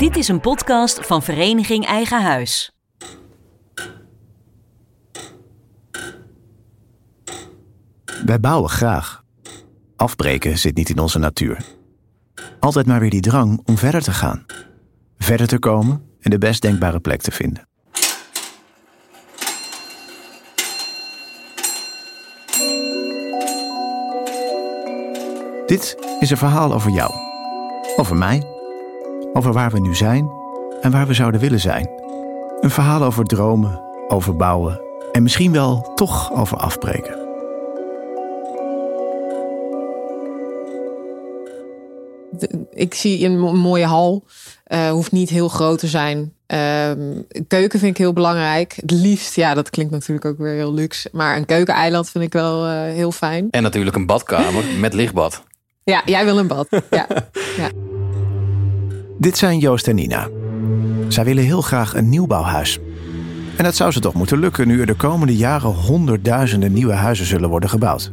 Dit 0.00 0.16
is 0.16 0.28
een 0.28 0.40
podcast 0.40 1.06
van 1.06 1.22
Vereniging 1.22 1.86
Eigen 1.86 2.22
Huis. 2.22 2.72
Wij 8.24 8.40
bouwen 8.40 8.70
graag. 8.70 9.24
Afbreken 9.96 10.58
zit 10.58 10.76
niet 10.76 10.88
in 10.88 10.98
onze 10.98 11.18
natuur. 11.18 11.64
Altijd 12.60 12.86
maar 12.86 13.00
weer 13.00 13.10
die 13.10 13.20
drang 13.20 13.60
om 13.64 13.78
verder 13.78 14.02
te 14.02 14.12
gaan. 14.12 14.46
Verder 15.18 15.46
te 15.46 15.58
komen 15.58 16.02
en 16.20 16.30
de 16.30 16.38
best 16.38 16.62
denkbare 16.62 17.00
plek 17.00 17.20
te 17.20 17.30
vinden. 17.30 17.68
Dit 25.66 25.96
is 26.20 26.30
een 26.30 26.36
verhaal 26.36 26.72
over 26.72 26.90
jou. 26.90 27.12
Over 27.96 28.16
mij. 28.16 28.58
Over 29.32 29.52
waar 29.52 29.70
we 29.70 29.80
nu 29.80 29.94
zijn 29.94 30.30
en 30.80 30.90
waar 30.90 31.06
we 31.06 31.14
zouden 31.14 31.40
willen 31.40 31.60
zijn. 31.60 31.90
Een 32.60 32.70
verhaal 32.70 33.02
over 33.02 33.24
dromen, 33.24 33.80
over 34.08 34.36
bouwen 34.36 34.80
en 35.12 35.22
misschien 35.22 35.52
wel 35.52 35.92
toch 35.94 36.32
over 36.32 36.56
afbreken. 36.56 37.18
Ik 42.70 42.94
zie 42.94 43.24
een 43.24 43.38
mo- 43.38 43.52
mooie 43.52 43.84
hal. 43.84 44.24
Eh, 44.64 44.90
hoeft 44.90 45.12
niet 45.12 45.30
heel 45.30 45.48
groot 45.48 45.78
te 45.78 45.86
zijn. 45.86 46.32
Ehm, 46.46 47.00
een 47.28 47.44
keuken 47.48 47.78
vind 47.78 47.90
ik 47.90 47.98
heel 47.98 48.12
belangrijk. 48.12 48.72
Het 48.76 48.90
liefst, 48.90 49.34
ja, 49.36 49.54
dat 49.54 49.70
klinkt 49.70 49.92
natuurlijk 49.92 50.24
ook 50.26 50.38
weer 50.38 50.54
heel 50.54 50.74
luxe. 50.74 51.08
Maar 51.12 51.36
een 51.36 51.44
keukeneiland 51.46 52.10
vind 52.10 52.24
ik 52.24 52.32
wel 52.32 52.66
eh, 52.66 52.72
heel 52.80 53.12
fijn. 53.12 53.48
En 53.50 53.62
natuurlijk 53.62 53.96
een 53.96 54.06
badkamer 54.06 54.64
met 54.80 54.92
lichtbad. 54.94 55.42
Ja, 55.84 56.02
jij 56.04 56.24
wil 56.24 56.38
een 56.38 56.46
bad. 56.46 56.66
Ja. 56.90 57.06
Dit 59.20 59.38
zijn 59.38 59.58
Joost 59.58 59.88
en 59.88 59.94
Nina. 59.94 60.28
Zij 61.08 61.24
willen 61.24 61.44
heel 61.44 61.60
graag 61.60 61.94
een 61.94 62.08
nieuwbouwhuis. 62.08 62.78
En 63.56 63.64
dat 63.64 63.74
zou 63.74 63.90
ze 63.90 64.00
toch 64.00 64.14
moeten 64.14 64.38
lukken 64.38 64.66
nu 64.68 64.80
er 64.80 64.86
de 64.86 64.94
komende 64.94 65.36
jaren 65.36 65.70
honderdduizenden 65.70 66.72
nieuwe 66.72 66.92
huizen 66.92 67.26
zullen 67.26 67.48
worden 67.48 67.68
gebouwd. 67.68 68.12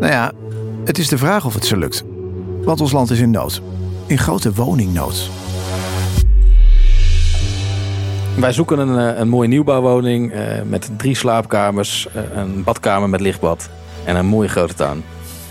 Nou 0.00 0.12
ja, 0.12 0.32
het 0.84 0.98
is 0.98 1.08
de 1.08 1.18
vraag 1.18 1.46
of 1.46 1.54
het 1.54 1.64
ze 1.64 1.76
lukt. 1.76 2.04
Want 2.62 2.80
ons 2.80 2.92
land 2.92 3.10
is 3.10 3.20
in 3.20 3.30
nood. 3.30 3.62
In 4.06 4.18
grote 4.18 4.52
woningnood. 4.54 5.30
Wij 8.36 8.52
zoeken 8.52 8.78
een, 8.78 9.12
eh, 9.14 9.18
een 9.18 9.28
mooie 9.28 9.48
nieuwbouwwoning 9.48 10.32
eh, 10.32 10.62
met 10.68 10.90
drie 10.96 11.14
slaapkamers, 11.14 12.08
eh, 12.12 12.22
een 12.34 12.64
badkamer 12.64 13.08
met 13.08 13.20
lichtbad 13.20 13.70
en 14.04 14.16
een 14.16 14.26
mooie 14.26 14.48
grote 14.48 14.74
tuin. 14.74 15.02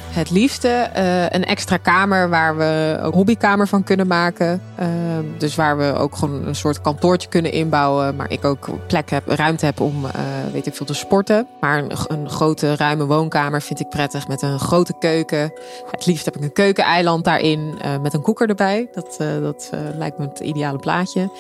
Het 0.09 0.29
liefste 0.29 0.67
eh, 0.67 1.23
een 1.23 1.45
extra 1.45 1.77
kamer 1.77 2.29
waar 2.29 2.57
we 2.57 2.97
een 2.99 3.13
hobbykamer 3.13 3.67
van 3.67 3.83
kunnen 3.83 4.07
maken. 4.07 4.61
Ehm, 4.75 5.23
dus 5.37 5.55
waar 5.55 5.77
we 5.77 5.93
ook 5.93 6.15
gewoon 6.15 6.47
een 6.47 6.55
soort 6.55 6.81
kantoortje 6.81 7.29
kunnen 7.29 7.51
inbouwen. 7.51 8.15
Maar 8.15 8.31
ik 8.31 8.45
ook 8.45 8.67
plek 8.87 9.09
heb, 9.09 9.27
ruimte 9.27 9.65
heb 9.65 9.79
om, 9.79 10.05
eh, 10.05 10.11
weet 10.53 10.65
ik 10.65 10.75
veel, 10.75 10.85
te 10.85 10.93
sporten. 10.93 11.47
Maar 11.59 11.77
een, 11.77 11.91
een 12.07 12.29
grote, 12.29 12.75
ruime 12.75 13.05
woonkamer 13.05 13.61
vind 13.61 13.79
ik 13.79 13.89
prettig. 13.89 14.27
Met 14.27 14.41
een 14.41 14.59
grote 14.59 14.93
keuken. 14.99 15.53
Het 15.91 16.05
liefst 16.05 16.25
heb 16.25 16.35
ik 16.35 16.43
een 16.43 16.53
keukeneiland 16.53 17.23
daarin. 17.23 17.77
eh, 17.81 17.97
met 18.01 18.13
een 18.13 18.21
koeker 18.21 18.49
erbij. 18.49 18.87
Dat, 18.91 19.17
dat 19.41 19.69
lijkt 19.97 20.17
me 20.17 20.27
het 20.27 20.39
ideale 20.39 20.77
plaatje. 20.77 21.31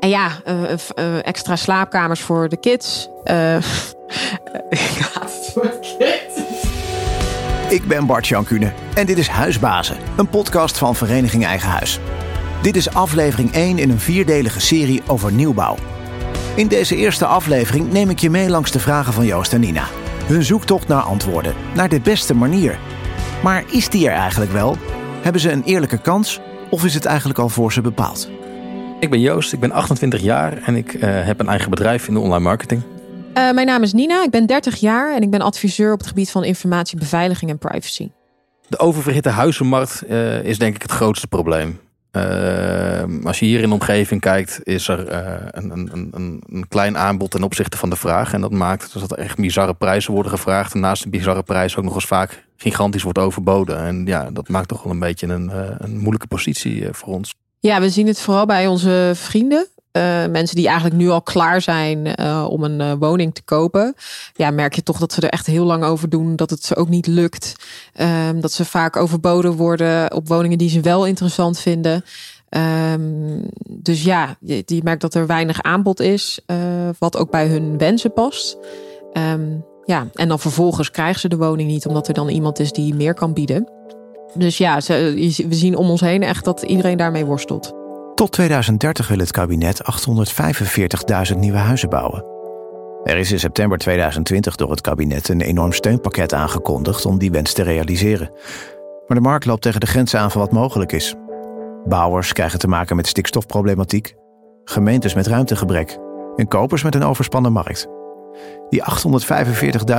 En 0.00 0.08
ja, 0.08 0.30
extra 1.22 1.56
slaapkamers 1.56 2.20
voor 2.20 2.48
de 2.48 2.56
kids. 2.56 3.08
Ik 7.68 7.84
ben 7.84 8.06
Bart 8.06 8.26
Jankune 8.26 8.72
en 8.94 9.06
dit 9.06 9.18
is 9.18 9.28
Huisbazen, 9.28 9.96
een 10.16 10.28
podcast 10.28 10.78
van 10.78 10.94
Vereniging 10.94 11.44
Eigen 11.44 11.68
Huis. 11.68 12.00
Dit 12.62 12.76
is 12.76 12.90
aflevering 12.90 13.52
1 13.52 13.78
in 13.78 13.90
een 13.90 13.98
vierdelige 13.98 14.60
serie 14.60 15.02
over 15.06 15.32
nieuwbouw. 15.32 15.76
In 16.54 16.68
deze 16.68 16.96
eerste 16.96 17.26
aflevering 17.26 17.92
neem 17.92 18.10
ik 18.10 18.18
je 18.18 18.30
mee 18.30 18.48
langs 18.48 18.70
de 18.70 18.78
vragen 18.78 19.12
van 19.12 19.26
Joost 19.26 19.52
en 19.52 19.60
Nina. 19.60 19.84
Hun 20.26 20.42
zoektocht 20.42 20.88
naar 20.88 21.02
antwoorden, 21.02 21.54
naar 21.74 21.88
de 21.88 22.00
beste 22.00 22.34
manier. 22.34 22.78
Maar 23.42 23.64
is 23.70 23.88
die 23.88 24.08
er 24.08 24.16
eigenlijk 24.16 24.52
wel? 24.52 24.76
Hebben 25.22 25.40
ze 25.40 25.52
een 25.52 25.64
eerlijke 25.64 25.98
kans 25.98 26.40
of 26.70 26.84
is 26.84 26.94
het 26.94 27.04
eigenlijk 27.04 27.38
al 27.38 27.48
voor 27.48 27.72
ze 27.72 27.80
bepaald? 27.80 28.30
Ik 29.00 29.10
ben 29.10 29.20
Joost, 29.20 29.52
ik 29.52 29.60
ben 29.60 29.72
28 29.72 30.20
jaar 30.20 30.62
en 30.62 30.76
ik 30.76 30.94
eh, 30.94 31.24
heb 31.24 31.40
een 31.40 31.48
eigen 31.48 31.70
bedrijf 31.70 32.08
in 32.08 32.14
de 32.14 32.20
online 32.20 32.44
marketing. 32.44 32.82
Eh, 33.34 33.50
mijn 33.50 33.66
naam 33.66 33.82
is 33.82 33.92
Nina, 33.92 34.22
ik 34.22 34.30
ben 34.30 34.46
30 34.46 34.76
jaar 34.76 35.14
en 35.14 35.22
ik 35.22 35.30
ben 35.30 35.40
adviseur 35.40 35.92
op 35.92 35.98
het 35.98 36.08
gebied 36.08 36.30
van 36.30 36.44
informatie, 36.44 36.98
beveiliging 36.98 37.50
en 37.50 37.58
privacy. 37.58 38.10
De 38.68 38.78
oververhitte 38.78 39.28
huizenmarkt 39.28 40.02
eh, 40.02 40.42
is 40.42 40.58
denk 40.58 40.74
ik 40.74 40.82
het 40.82 40.90
grootste 40.90 41.26
probleem. 41.26 41.80
Eh, 42.10 43.02
als 43.24 43.38
je 43.38 43.46
hier 43.46 43.60
in 43.60 43.68
de 43.68 43.74
omgeving 43.74 44.20
kijkt, 44.20 44.60
is 44.62 44.88
er 44.88 45.12
een, 45.56 45.70
een, 45.70 46.08
een, 46.12 46.42
een 46.46 46.68
klein 46.68 46.98
aanbod 46.98 47.30
ten 47.30 47.42
opzichte 47.42 47.76
van 47.76 47.90
de 47.90 47.96
vraag. 47.96 48.32
En 48.32 48.40
dat 48.40 48.52
maakt 48.52 49.00
dat 49.00 49.10
er 49.10 49.18
echt 49.18 49.36
bizarre 49.36 49.74
prijzen 49.74 50.12
worden 50.12 50.32
gevraagd. 50.32 50.74
En 50.74 50.80
naast 50.80 51.02
de 51.02 51.10
bizarre 51.10 51.42
prijs 51.42 51.76
ook 51.76 51.84
nog 51.84 51.94
eens 51.94 52.06
vaak 52.06 52.46
gigantisch 52.56 53.02
wordt 53.02 53.18
overboden. 53.18 53.78
En 53.78 54.06
ja, 54.06 54.30
dat 54.30 54.48
maakt 54.48 54.68
toch 54.68 54.82
wel 54.82 54.92
een 54.92 54.98
beetje 54.98 55.26
een, 55.26 55.50
een 55.78 55.98
moeilijke 55.98 56.26
positie 56.26 56.88
voor 56.90 57.14
ons. 57.14 57.34
Ja, 57.60 57.80
we 57.80 57.90
zien 57.90 58.06
het 58.06 58.20
vooral 58.20 58.46
bij 58.46 58.66
onze 58.66 59.12
vrienden. 59.14 59.66
Eh, 59.92 60.26
mensen 60.26 60.56
die 60.56 60.66
eigenlijk 60.66 60.96
nu 60.96 61.08
al 61.08 61.22
klaar 61.22 61.60
zijn 61.60 62.14
eh, 62.14 62.46
om 62.48 62.64
een 62.64 62.80
eh, 62.80 62.92
woning 62.98 63.34
te 63.34 63.42
kopen. 63.42 63.94
Ja, 64.34 64.50
merk 64.50 64.74
je 64.74 64.82
toch 64.82 64.98
dat 64.98 65.12
ze 65.12 65.20
er 65.20 65.28
echt 65.28 65.46
heel 65.46 65.64
lang 65.64 65.84
over 65.84 66.08
doen. 66.08 66.36
Dat 66.36 66.50
het 66.50 66.64
ze 66.64 66.76
ook 66.76 66.88
niet 66.88 67.06
lukt. 67.06 67.54
Ehm, 67.92 68.40
dat 68.40 68.52
ze 68.52 68.64
vaak 68.64 68.96
overboden 68.96 69.52
worden 69.52 70.14
op 70.14 70.28
woningen 70.28 70.58
die 70.58 70.70
ze 70.70 70.80
wel 70.80 71.06
interessant 71.06 71.58
vinden. 71.58 72.04
Ehm, 72.48 73.40
dus 73.68 74.02
ja, 74.02 74.36
je, 74.40 74.62
je 74.66 74.80
merkt 74.84 75.00
dat 75.00 75.14
er 75.14 75.26
weinig 75.26 75.62
aanbod 75.62 76.00
is. 76.00 76.40
wat 76.98 77.16
ook 77.16 77.30
bij 77.30 77.46
hun 77.46 77.78
wensen 77.78 78.12
past. 78.12 78.58
Ehm, 79.12 79.56
ja, 79.84 80.06
en 80.14 80.28
dan 80.28 80.38
vervolgens 80.38 80.90
krijgen 80.90 81.20
ze 81.20 81.28
de 81.28 81.36
woning 81.36 81.70
niet. 81.70 81.86
Omdat 81.86 82.08
er 82.08 82.14
dan 82.14 82.28
iemand 82.28 82.58
is 82.58 82.72
die 82.72 82.94
meer 82.94 83.14
kan 83.14 83.32
bieden. 83.32 83.68
Dus 84.34 84.58
ja, 84.58 84.76
we 84.78 85.46
zien 85.48 85.76
om 85.76 85.90
ons 85.90 86.00
heen 86.00 86.22
echt 86.22 86.44
dat 86.44 86.62
iedereen 86.62 86.96
daarmee 86.96 87.24
worstelt. 87.24 87.77
Tot 88.18 88.32
2030 88.32 89.08
wil 89.08 89.18
het 89.18 89.30
kabinet 89.30 89.82
845.000 91.32 91.38
nieuwe 91.38 91.58
huizen 91.58 91.88
bouwen. 91.88 92.24
Er 93.04 93.16
is 93.16 93.32
in 93.32 93.38
september 93.38 93.78
2020 93.78 94.56
door 94.56 94.70
het 94.70 94.80
kabinet 94.80 95.28
een 95.28 95.40
enorm 95.40 95.72
steunpakket 95.72 96.34
aangekondigd 96.34 97.06
om 97.06 97.18
die 97.18 97.30
wens 97.30 97.52
te 97.52 97.62
realiseren. 97.62 98.30
Maar 99.06 99.16
de 99.16 99.22
markt 99.22 99.44
loopt 99.44 99.62
tegen 99.62 99.80
de 99.80 99.86
grenzen 99.86 100.20
aan 100.20 100.30
van 100.30 100.40
wat 100.40 100.52
mogelijk 100.52 100.92
is. 100.92 101.14
Bouwers 101.84 102.32
krijgen 102.32 102.58
te 102.58 102.68
maken 102.68 102.96
met 102.96 103.06
stikstofproblematiek, 103.06 104.14
gemeentes 104.64 105.14
met 105.14 105.26
ruimtegebrek 105.26 105.98
en 106.36 106.48
kopers 106.48 106.82
met 106.82 106.94
een 106.94 107.04
overspannen 107.04 107.52
markt. 107.52 107.86
Die 108.68 108.82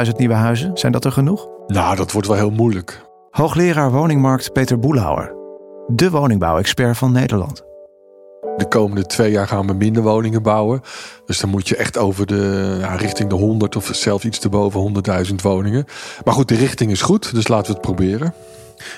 845.000 0.05 0.11
nieuwe 0.17 0.33
huizen, 0.33 0.77
zijn 0.77 0.91
dat 0.91 1.05
er 1.05 1.11
genoeg? 1.11 1.47
Nou, 1.67 1.95
dat 1.95 2.11
wordt 2.11 2.27
wel 2.27 2.37
heel 2.37 2.51
moeilijk. 2.51 3.01
Hoogleraar 3.29 3.91
woningmarkt 3.91 4.53
Peter 4.53 4.79
Boelhouwer, 4.79 5.35
de 5.87 6.09
woningbouwexpert 6.09 6.97
van 6.97 7.11
Nederland. 7.11 7.67
De 8.59 8.67
komende 8.67 9.05
twee 9.05 9.31
jaar 9.31 9.47
gaan 9.47 9.67
we 9.67 9.73
minder 9.73 10.03
woningen 10.03 10.41
bouwen. 10.41 10.81
Dus 11.25 11.39
dan 11.39 11.49
moet 11.49 11.67
je 11.67 11.75
echt 11.75 11.97
over 11.97 12.25
de, 12.25 12.77
ja, 12.79 12.95
richting 12.95 13.29
de 13.29 13.35
100 13.35 13.75
of 13.75 13.89
zelfs 13.93 14.25
iets 14.25 14.39
te 14.39 14.49
boven 14.49 15.03
100.000 15.27 15.35
woningen. 15.41 15.85
Maar 16.23 16.33
goed, 16.33 16.47
de 16.47 16.55
richting 16.55 16.91
is 16.91 17.01
goed, 17.01 17.33
dus 17.33 17.47
laten 17.47 17.65
we 17.65 17.71
het 17.71 17.81
proberen. 17.81 18.33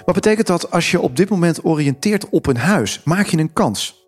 Wat 0.06 0.16
betekent 0.16 0.48
dat 0.48 0.72
als 0.72 0.92
je 0.92 1.00
op 1.00 1.16
dit 1.16 1.30
moment 1.30 1.66
oriënteert 1.66 2.30
op 2.30 2.48
een 2.48 2.58
huis? 2.58 3.02
Maak 3.04 3.28
je 3.28 3.38
een 3.38 3.54
kans? 3.54 4.06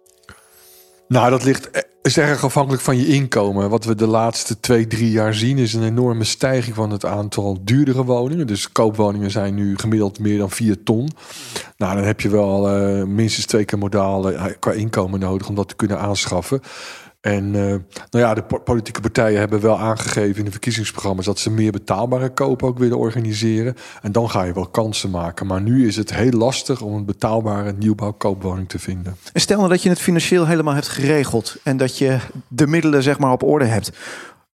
Nou, 1.07 1.29
dat 1.29 1.43
ligt, 1.43 1.87
is 2.03 2.17
erg 2.17 2.43
afhankelijk 2.43 2.83
van 2.83 2.97
je 2.97 3.07
inkomen. 3.07 3.69
Wat 3.69 3.85
we 3.85 3.95
de 3.95 4.07
laatste 4.07 4.59
twee, 4.59 4.87
drie 4.87 5.11
jaar 5.11 5.33
zien 5.33 5.57
is 5.57 5.73
een 5.73 5.83
enorme 5.83 6.23
stijging 6.23 6.75
van 6.75 6.91
het 6.91 7.05
aantal 7.05 7.57
duurdere 7.61 8.03
woningen. 8.03 8.47
Dus 8.47 8.71
koopwoningen 8.71 9.31
zijn 9.31 9.55
nu 9.55 9.77
gemiddeld 9.77 10.19
meer 10.19 10.37
dan 10.37 10.51
4 10.51 10.83
ton. 10.83 11.09
Nou, 11.77 11.95
dan 11.95 12.03
heb 12.03 12.21
je 12.21 12.29
wel 12.29 12.69
eh, 12.69 13.03
minstens 13.03 13.45
twee 13.45 13.65
keer 13.65 13.77
modaal 13.77 14.31
eh, 14.31 14.45
qua 14.59 14.71
inkomen 14.71 15.19
nodig 15.19 15.47
om 15.47 15.55
dat 15.55 15.67
te 15.67 15.75
kunnen 15.75 15.99
aanschaffen. 15.99 16.61
En 17.23 17.55
eh, 17.55 17.61
nou 17.61 18.25
ja, 18.25 18.33
de 18.33 18.43
po- 18.43 18.59
politieke 18.59 19.01
partijen 19.01 19.39
hebben 19.39 19.61
wel 19.61 19.79
aangegeven 19.79 20.37
in 20.37 20.45
de 20.45 20.51
verkiezingsprogramma's 20.51 21.25
dat 21.25 21.39
ze 21.39 21.49
meer 21.51 21.71
betaalbare 21.71 22.29
koop 22.29 22.63
ook 22.63 22.77
willen 22.77 22.97
organiseren. 22.97 23.75
En 24.01 24.11
dan 24.11 24.29
ga 24.29 24.43
je 24.43 24.53
wel 24.53 24.67
kansen 24.67 25.09
maken. 25.09 25.47
Maar 25.47 25.61
nu 25.61 25.87
is 25.87 25.95
het 25.95 26.13
heel 26.13 26.31
lastig 26.31 26.81
om 26.81 26.93
een 26.93 27.05
betaalbare 27.05 27.73
nieuwbouwkoopwoning 27.77 28.69
te 28.69 28.79
vinden. 28.79 29.15
En 29.33 29.41
stel 29.41 29.57
nou 29.57 29.69
dat 29.69 29.83
je 29.83 29.89
het 29.89 29.99
financieel 29.99 30.47
helemaal 30.47 30.73
hebt 30.73 30.87
geregeld 30.87 31.55
en 31.63 31.77
dat 31.77 31.97
je 31.97 32.17
de 32.47 32.67
middelen 32.67 33.03
zeg 33.03 33.19
maar 33.19 33.31
op 33.31 33.43
orde 33.43 33.65
hebt. 33.65 33.91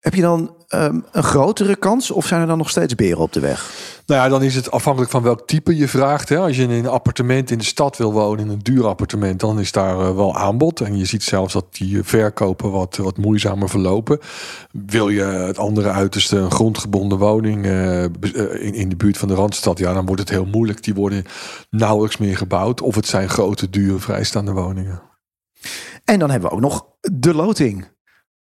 Heb 0.04 0.14
je 0.14 0.20
dan 0.20 0.54
ehm, 0.68 1.00
een 1.12 1.22
grotere 1.22 1.76
kans 1.76 2.10
of 2.10 2.26
zijn 2.26 2.40
er 2.40 2.46
dan 2.46 2.58
nog 2.58 2.70
steeds 2.70 2.94
beren 2.94 3.18
op 3.18 3.32
de 3.32 3.40
weg? 3.40 3.72
Nou 4.06 4.20
ja, 4.22 4.28
dan 4.28 4.42
is 4.42 4.54
het 4.54 4.70
afhankelijk 4.70 5.10
van 5.12 5.22
welk 5.22 5.46
type 5.46 5.76
je 5.76 5.88
vraagt. 5.88 6.28
Hè. 6.28 6.38
Als 6.38 6.56
je 6.56 6.62
in 6.62 6.70
een 6.70 6.86
appartement 6.86 7.50
in 7.50 7.58
de 7.58 7.64
stad 7.64 7.96
wil 7.96 8.12
wonen, 8.12 8.44
in 8.44 8.50
een 8.50 8.62
duur 8.62 8.86
appartement, 8.86 9.40
dan 9.40 9.60
is 9.60 9.72
daar 9.72 10.00
eh, 10.00 10.14
wel 10.14 10.36
aanbod. 10.36 10.80
En 10.80 10.98
je 10.98 11.04
ziet 11.04 11.22
zelfs 11.22 11.52
dat 11.52 11.74
die 11.74 11.98
eh, 11.98 12.04
verkopen 12.04 12.70
wat, 12.70 12.96
wat 12.96 13.16
moeizamer 13.16 13.68
verlopen. 13.68 14.18
Wil 14.86 15.08
je 15.08 15.22
het 15.22 15.58
andere 15.58 15.90
uiterste, 15.90 16.36
een 16.36 16.50
grondgebonden 16.50 17.18
woning 17.18 17.66
eh, 17.66 18.02
in, 18.02 18.74
in 18.74 18.88
de 18.88 18.96
buurt 18.96 19.18
van 19.18 19.28
de 19.28 19.34
Randstad, 19.34 19.78
ja, 19.78 19.92
dan 19.92 20.06
wordt 20.06 20.20
het 20.20 20.30
heel 20.30 20.46
moeilijk. 20.46 20.82
Die 20.82 20.94
worden 20.94 21.24
nauwelijks 21.70 22.16
meer 22.16 22.36
gebouwd. 22.36 22.80
Of 22.80 22.94
het 22.94 23.06
zijn 23.06 23.28
grote, 23.28 23.70
dure, 23.70 23.98
vrijstaande 23.98 24.52
woningen. 24.52 25.02
En 26.04 26.18
dan 26.18 26.30
hebben 26.30 26.48
we 26.48 26.54
ook 26.54 26.62
nog 26.62 26.86
de 27.00 27.34
loting. 27.34 27.92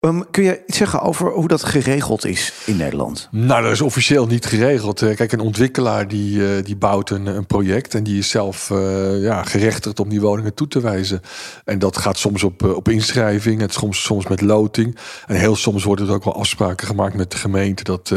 Ehm, 0.06 0.22
kun 0.32 0.44
je 0.44 0.64
iets 0.68 0.78
zeggen 0.78 1.02
over 1.02 1.32
hoe 1.32 1.48
dat 1.48 1.64
geregeld 1.64 2.26
is 2.26 2.54
in 2.66 2.78
Nederland? 2.78 3.28
Nou, 3.32 3.64
dat 3.64 3.72
is 3.72 3.82
officieel 3.82 4.28
niet 4.28 4.46
geregeld. 4.46 5.02
Eh, 5.02 5.16
Kijk, 5.16 5.32
een 5.32 5.40
ontwikkelaar 5.40 6.08
die, 6.08 6.56
eh, 6.56 6.64
die 6.64 6.76
bouwt 6.76 7.10
een, 7.10 7.26
een 7.26 7.46
project 7.46 7.96
en 7.96 8.04
die 8.04 8.18
is 8.18 8.30
zelf 8.30 8.70
uh, 8.70 9.24
ja, 9.24 9.44
gerechtigd 9.44 10.00
om 10.00 10.10
die 10.10 10.22
woningen 10.22 10.54
toe 10.54 10.68
te 10.68 10.82
wijzen. 10.82 11.22
En 11.64 11.80
dat 11.80 11.98
gaat 11.98 12.18
soms 12.18 12.44
op, 12.44 12.64
op 12.64 12.90
inschrijving, 12.90 13.62
het 13.62 13.74
soms, 13.74 14.04
soms 14.04 14.28
met 14.28 14.42
loting. 14.42 14.98
En 15.28 15.36
heel 15.36 15.56
soms 15.56 15.84
worden 15.84 16.08
er 16.08 16.14
ook 16.14 16.24
wel 16.24 16.36
afspraken 16.36 16.88
gemaakt 16.88 17.16
met 17.16 17.32
de 17.32 17.38
gemeente 17.38 17.84
dat 17.84 18.12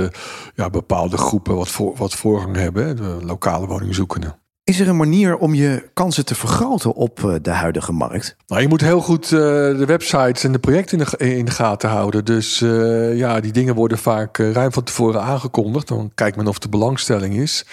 ja, 0.54 0.70
bepaalde 0.70 1.16
groepen 1.16 1.54
wat, 1.54 1.68
voor, 1.68 1.96
wat 1.96 2.14
voorrang 2.14 2.56
hebben, 2.56 2.96
de 2.96 3.18
lokale 3.24 3.66
woningzoekenden. 3.66 4.36
Is 4.68 4.80
er 4.80 4.88
een 4.88 4.96
manier 4.96 5.36
om 5.36 5.54
je 5.54 5.88
kansen 5.94 6.24
te 6.24 6.34
vergroten 6.34 6.94
op 6.94 7.24
eh, 7.24 7.34
de 7.42 7.50
huidige 7.50 7.92
markt? 7.92 8.36
Nou, 8.46 8.62
je 8.62 8.68
moet 8.68 8.80
heel 8.80 9.00
goed 9.00 9.24
uh, 9.24 9.30
de 9.30 9.84
websites 9.86 10.44
en 10.44 10.52
de 10.52 10.58
projecten 10.58 10.98
in 10.98 11.06
de, 11.10 11.36
in 11.36 11.44
de 11.44 11.50
gaten 11.50 11.88
houden. 11.88 12.24
Dus 12.24 12.60
uh, 12.60 13.16
ja, 13.16 13.40
die 13.40 13.52
dingen 13.52 13.74
worden 13.74 13.98
vaak 13.98 14.36
ruim 14.36 14.72
van 14.72 14.82
tevoren 14.82 15.22
aangekondigd. 15.22 15.88
Dan 15.88 16.10
kijkt 16.14 16.36
men 16.36 16.46
of 16.46 16.58
de 16.58 16.68
belangstelling 16.68 17.34
is. 17.34 17.64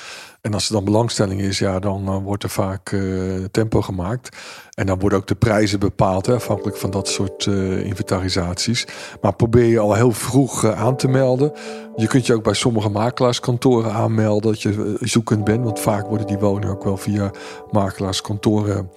En 0.46 0.54
als 0.54 0.68
er 0.68 0.74
dan 0.74 0.84
belangstelling 0.84 1.42
is, 1.42 1.60
ja, 1.60 1.80
dan 1.80 2.10
uh, 2.10 2.18
wordt 2.24 2.44
er 2.44 2.50
vaak 2.50 2.92
uh, 2.92 3.44
tempo 3.52 3.82
gemaakt. 3.82 4.38
En 4.74 4.86
dan 4.86 5.00
worden 5.00 5.18
ook 5.18 5.28
de 5.28 5.36
prijzen 5.36 5.80
bepaald, 5.80 6.30
afhankelijk 6.30 6.78
van 6.78 6.92
dat 6.92 7.08
soort 7.08 7.46
uh, 7.46 7.86
inventarisaties. 7.86 8.88
Maar 9.22 9.36
probeer 9.36 9.66
je 9.66 9.80
al 9.80 9.94
heel 9.94 10.12
vroeg 10.12 10.66
aan 10.66 10.96
te 10.96 11.08
melden. 11.08 11.52
Je 11.96 12.08
kunt 12.08 12.26
je 12.26 12.34
ook 12.34 12.44
bij 12.44 12.54
sommige 12.54 12.90
makelaarskantoren 12.90 13.92
aanmelden 13.92 14.52
dat 14.52 14.62
je 14.62 14.98
zoekend 15.00 15.44
bent. 15.44 15.64
Want 15.64 15.80
vaak 15.80 16.08
worden 16.08 16.28
die 16.28 16.38
woningen 16.38 16.70
ook 16.70 16.84
wel 16.84 16.98
via 16.98 17.32
makelaarskantoren 17.72 18.90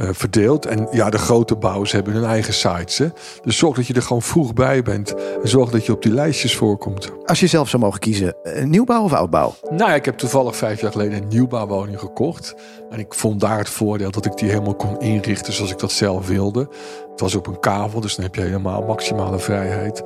uh, 0.00 0.08
verdeeld. 0.12 0.66
En 0.66 0.88
ja, 0.90 1.10
de 1.10 1.18
grote 1.18 1.56
bouwers 1.56 1.92
hebben 1.92 2.12
hun 2.12 2.24
eigen 2.24 2.54
sites. 2.54 2.98
Hè? 2.98 3.06
Dus 3.42 3.56
zorg 3.56 3.76
dat 3.76 3.86
je 3.86 3.94
er 3.94 4.02
gewoon 4.02 4.22
vroeg 4.22 4.52
bij 4.52 4.82
bent. 4.82 5.14
En 5.42 5.48
zorg 5.48 5.70
dat 5.70 5.86
je 5.86 5.92
op 5.92 6.02
die 6.02 6.12
lijstjes 6.12 6.56
voorkomt. 6.56 7.10
Als 7.24 7.40
je 7.40 7.46
zelf 7.46 7.68
zou 7.68 7.82
mogen 7.82 8.00
kiezen, 8.00 8.36
nieuwbouw 8.64 9.02
of 9.02 9.12
oudbouw? 9.12 9.54
Nou, 9.70 9.92
ik 9.92 10.04
heb 10.04 10.18
toevallig 10.18 10.56
vijf 10.56 10.80
jaar 10.80 10.92
geleden 10.92 11.22
een 11.22 11.28
nieuwbouwwoning 11.28 11.98
gekocht. 11.98 12.54
En 12.90 12.98
ik 12.98 13.14
vond 13.14 13.40
daar 13.40 13.58
het 13.58 13.70
voordeel 13.70 14.10
dat 14.10 14.26
ik 14.26 14.36
die 14.36 14.48
helemaal 14.48 14.74
kon 14.74 14.98
inrichten 15.00 15.52
zoals 15.52 15.70
ik 15.70 15.78
dat 15.78 15.92
zelf 15.92 16.26
wilde. 16.28 16.68
Het 17.10 17.20
was 17.20 17.34
op 17.34 17.46
een 17.46 17.60
kavel, 17.60 18.00
dus 18.00 18.14
dan 18.14 18.24
heb 18.24 18.34
je 18.34 18.40
helemaal 18.40 18.82
maximale 18.82 19.38
vrijheid. 19.38 20.02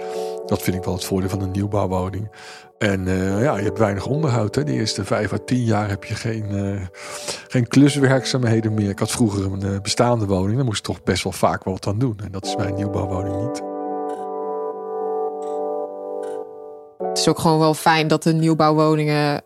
Dat 0.46 0.62
vind 0.62 0.76
ik 0.76 0.84
wel 0.84 0.94
het 0.94 1.04
voordeel 1.04 1.28
van 1.28 1.40
een 1.40 1.50
nieuwbouwwoning. 1.50 2.30
En 2.78 3.06
uh, 3.06 3.42
ja, 3.42 3.56
je 3.56 3.64
hebt 3.64 3.78
weinig 3.78 4.06
onderhoud. 4.06 4.54
Hè. 4.54 4.64
De 4.64 4.72
eerste 4.72 5.04
vijf 5.04 5.32
à 5.32 5.38
tien 5.44 5.64
jaar 5.64 5.88
heb 5.88 6.04
je 6.04 6.14
geen, 6.14 6.46
uh, 6.50 6.80
geen 7.48 7.68
kluswerkzaamheden 7.68 8.74
meer. 8.74 8.88
Ik 8.88 8.98
had 8.98 9.10
vroeger 9.10 9.44
een 9.44 9.64
uh, 9.64 9.80
bestaande 9.80 10.26
woning. 10.26 10.56
Daar 10.56 10.64
moest 10.64 10.78
ik 10.78 10.84
toch 10.84 11.02
best 11.02 11.22
wel 11.22 11.32
vaak 11.32 11.64
wat 11.64 11.86
aan 11.86 11.98
doen. 11.98 12.18
En 12.24 12.32
dat 12.32 12.44
is 12.44 12.54
bij 12.54 12.66
een 12.66 12.74
nieuwbouwwoning 12.74 13.46
niet. 13.46 13.62
Het 17.08 17.18
is 17.18 17.28
ook 17.28 17.38
gewoon 17.38 17.58
wel 17.58 17.74
fijn 17.74 18.08
dat 18.08 18.22
de 18.22 18.32
nieuwbouwwoningen 18.32 19.42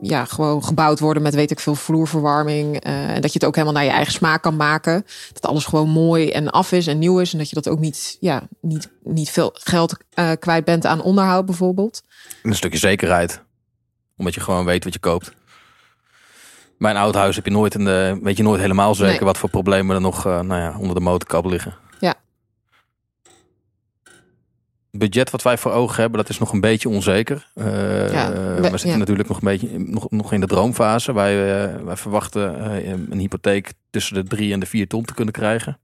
ja, 0.00 0.24
gewoon 0.24 0.64
gebouwd 0.64 0.98
worden 0.98 1.22
met 1.22 1.34
weet 1.34 1.50
ik 1.50 1.60
veel 1.60 1.74
vloerverwarming. 1.74 2.86
Uh, 2.86 3.14
en 3.14 3.20
dat 3.20 3.32
je 3.32 3.38
het 3.38 3.44
ook 3.44 3.54
helemaal 3.54 3.76
naar 3.76 3.84
je 3.84 3.96
eigen 3.96 4.12
smaak 4.12 4.42
kan 4.42 4.56
maken. 4.56 5.06
Dat 5.32 5.46
alles 5.46 5.64
gewoon 5.64 5.88
mooi 5.88 6.30
en 6.30 6.50
af 6.50 6.72
is 6.72 6.86
en 6.86 6.98
nieuw 6.98 7.18
is. 7.18 7.32
En 7.32 7.38
dat 7.38 7.48
je 7.48 7.54
dat 7.54 7.68
ook 7.68 7.78
niet, 7.78 8.16
ja, 8.20 8.42
niet, 8.60 8.90
niet 9.02 9.30
veel 9.30 9.50
geld 9.54 9.96
uh, 10.14 10.30
kwijt 10.38 10.64
bent 10.64 10.86
aan 10.86 11.02
onderhoud 11.02 11.46
bijvoorbeeld. 11.46 12.02
een 12.42 12.54
stukje 12.54 12.78
zekerheid. 12.78 13.42
Omdat 14.16 14.34
je 14.34 14.40
gewoon 14.40 14.64
weet 14.64 14.84
wat 14.84 14.92
je 14.92 15.00
koopt. 15.00 15.32
Bij 16.78 16.90
een 16.90 16.96
oud 16.96 17.14
huis 17.14 17.36
heb 17.36 17.44
je 17.44 17.50
nooit, 17.50 17.74
in 17.74 17.84
de, 17.84 18.18
weet 18.22 18.36
je 18.36 18.42
nooit 18.42 18.60
helemaal 18.60 18.94
zeker 18.94 19.14
nee. 19.14 19.24
wat 19.24 19.38
voor 19.38 19.50
problemen 19.50 19.94
er 19.94 20.00
nog 20.00 20.26
uh, 20.26 20.40
nou 20.40 20.60
ja, 20.60 20.78
onder 20.78 20.94
de 20.94 21.00
motorkap 21.00 21.44
liggen. 21.44 21.74
Ja. 22.00 22.14
Het 24.04 24.77
budget 24.90 25.30
wat 25.30 25.42
wij 25.42 25.58
voor 25.58 25.72
ogen 25.72 26.00
hebben, 26.00 26.20
dat 26.20 26.28
is 26.28 26.38
nog 26.38 26.52
een 26.52 26.60
beetje 26.60 26.88
onzeker. 26.88 27.50
Uh, 27.54 28.12
ja, 28.12 28.32
we, 28.32 28.60
we 28.60 28.68
zitten 28.68 28.90
ja. 28.90 28.96
natuurlijk 28.96 29.28
nog 29.28 29.36
een 29.36 29.48
beetje 29.48 29.78
nog, 29.78 30.10
nog 30.10 30.32
in 30.32 30.40
de 30.40 30.46
droomfase. 30.46 31.12
Wij, 31.12 31.34
uh, 31.34 31.84
wij 31.84 31.96
verwachten 31.96 32.56
uh, 32.58 32.88
een 33.10 33.18
hypotheek 33.18 33.72
tussen 33.90 34.14
de 34.14 34.24
drie 34.24 34.52
en 34.52 34.60
de 34.60 34.66
vier 34.66 34.86
ton 34.86 35.04
te 35.04 35.14
kunnen 35.14 35.34
krijgen. 35.34 35.78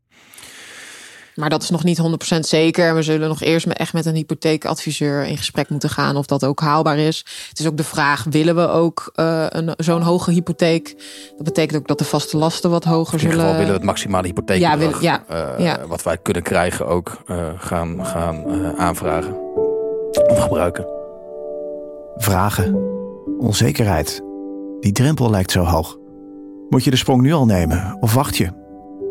Maar 1.35 1.51
dat 1.51 1.63
is 1.63 1.71
nog 1.71 1.85
niet 1.85 2.03
100% 2.37 2.39
zeker. 2.41 2.95
We 2.95 3.03
zullen 3.03 3.29
nog 3.29 3.41
eerst 3.41 3.67
met, 3.67 3.79
echt 3.79 3.93
met 3.93 4.07
een 4.07 4.15
hypotheekadviseur 4.15 5.25
in 5.25 5.37
gesprek 5.37 5.69
moeten 5.69 5.91
gaan 5.91 6.17
of 6.17 6.27
dat 6.27 6.45
ook 6.45 6.61
haalbaar 6.61 6.99
is. 6.99 7.25
Het 7.49 7.59
is 7.59 7.67
ook 7.67 7.77
de 7.77 7.85
vraag: 7.85 8.25
willen 8.31 8.55
we 8.55 8.69
ook 8.69 9.13
uh, 9.17 9.47
zo'n 9.77 10.03
hoge 10.03 10.31
hypotheek? 10.31 10.97
Dat 11.37 11.45
betekent 11.45 11.81
ook 11.81 11.89
dat 11.89 11.99
de 11.99 12.05
vaste 12.05 12.37
lasten 12.37 12.71
wat 12.71 12.85
hoger 12.85 13.19
zullen. 13.19 13.21
In 13.21 13.31
ieder 13.31 13.41
geval 13.41 13.53
willen 13.53 13.73
we 13.73 13.79
het 13.79 13.87
maximale 13.87 14.27
hypotheek 14.27 14.59
ja, 14.59 14.79
wil, 14.79 14.93
ja, 15.01 15.25
uh, 15.31 15.49
ja. 15.59 15.87
wat 15.87 16.03
wij 16.03 16.19
kunnen 16.19 16.43
krijgen 16.43 16.87
ook 16.87 17.23
uh, 17.27 17.37
gaan, 17.57 18.07
gaan 18.07 18.45
aanvragen 18.79 19.37
of 20.27 20.39
gebruiken. 20.39 20.87
Vragen, 22.17 22.75
onzekerheid. 23.39 24.23
Die 24.81 24.93
drempel 24.93 25.31
lijkt 25.31 25.51
zo 25.51 25.65
hoog. 25.65 25.97
Moet 26.69 26.85
je 26.85 26.91
de 26.91 26.97
sprong 26.97 27.23
nu 27.23 27.33
al 27.33 27.47
nemen 27.47 27.97
of 28.01 28.15
wacht 28.15 28.37
je? 28.37 28.63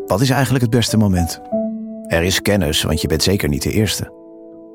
Wat 0.06 0.20
is 0.20 0.30
eigenlijk 0.30 0.62
het 0.62 0.72
beste 0.72 0.96
moment? 0.96 1.40
Er 2.06 2.22
is 2.22 2.42
kennis, 2.42 2.82
want 2.82 3.00
je 3.00 3.08
bent 3.08 3.22
zeker 3.22 3.48
niet 3.48 3.62
de 3.62 3.72
eerste. 3.72 4.12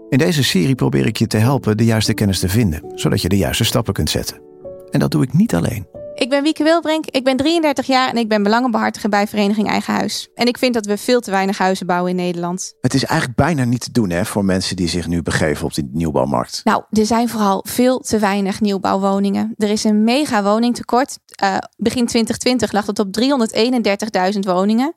In 0.10 0.18
deze 0.18 0.44
serie 0.44 0.76
probeer 0.76 1.06
ik 1.06 1.18
je 1.18 1.28
te 1.28 1.38
helpen 1.38 1.78
de 1.78 1.86
juiste 1.86 2.14
kennis 2.14 2.40
te 2.40 2.50
vinden, 2.50 2.92
zodat 2.96 3.22
je 3.22 3.30
de 3.30 3.38
juiste 3.38 3.64
stappen 3.64 3.94
kunt 3.94 4.10
zetten. 4.10 4.42
En 4.90 5.00
dat 5.00 5.12
doe 5.12 5.24
ik 5.24 5.34
niet 5.34 5.56
alleen. 5.56 5.99
Ik 6.20 6.30
ben 6.30 6.44
Wieke 6.44 6.64
Wilbrink, 6.64 7.06
ik 7.06 7.24
ben 7.24 7.38
33 7.38 7.88
jaar 7.88 8.10
en 8.10 8.18
ik 8.18 8.28
ben 8.28 8.44
belangenbehartiger 8.44 9.10
bij 9.10 9.28
Vereniging 9.28 9.68
Eigen 9.68 9.94
Huis. 9.94 10.30
En 10.36 10.46
ik 10.46 10.58
vind 10.58 10.74
dat 10.74 10.86
we 10.86 10.98
veel 10.98 11.20
te 11.20 11.32
weinig 11.32 11.58
huizen 11.58 11.86
bouwen 11.86 12.10
in 12.10 12.16
Nederland. 12.16 12.74
Het 12.82 12.94
is 12.94 13.06
eigenlijk 13.06 13.40
bijna 13.40 13.64
niet 13.64 13.82
te 13.82 13.92
doen 13.92 14.10
hè, 14.10 14.26
voor 14.26 14.46
mensen 14.46 14.76
die 14.76 14.88
zich 14.88 15.08
nu 15.08 15.22
begeven 15.22 15.66
op 15.66 15.74
die 15.74 15.90
nieuwbouwmarkt. 15.94 16.62
Nou, 16.64 16.84
er 16.90 17.06
zijn 17.06 17.30
vooral 17.30 17.66
veel 17.68 18.00
te 18.00 18.20
weinig 18.20 18.62
nieuwbouwwoningen. 18.62 19.54
Er 19.58 19.70
is 19.70 19.84
een 19.84 20.04
mega 20.04 20.44
woningtekort. 20.44 21.18
Uh, 21.44 21.58
begin 21.78 22.06
2020 22.06 22.72
lag 22.72 22.86
het 22.86 23.00
op 23.00 23.08
331.000 24.34 24.40
woningen. 24.40 24.94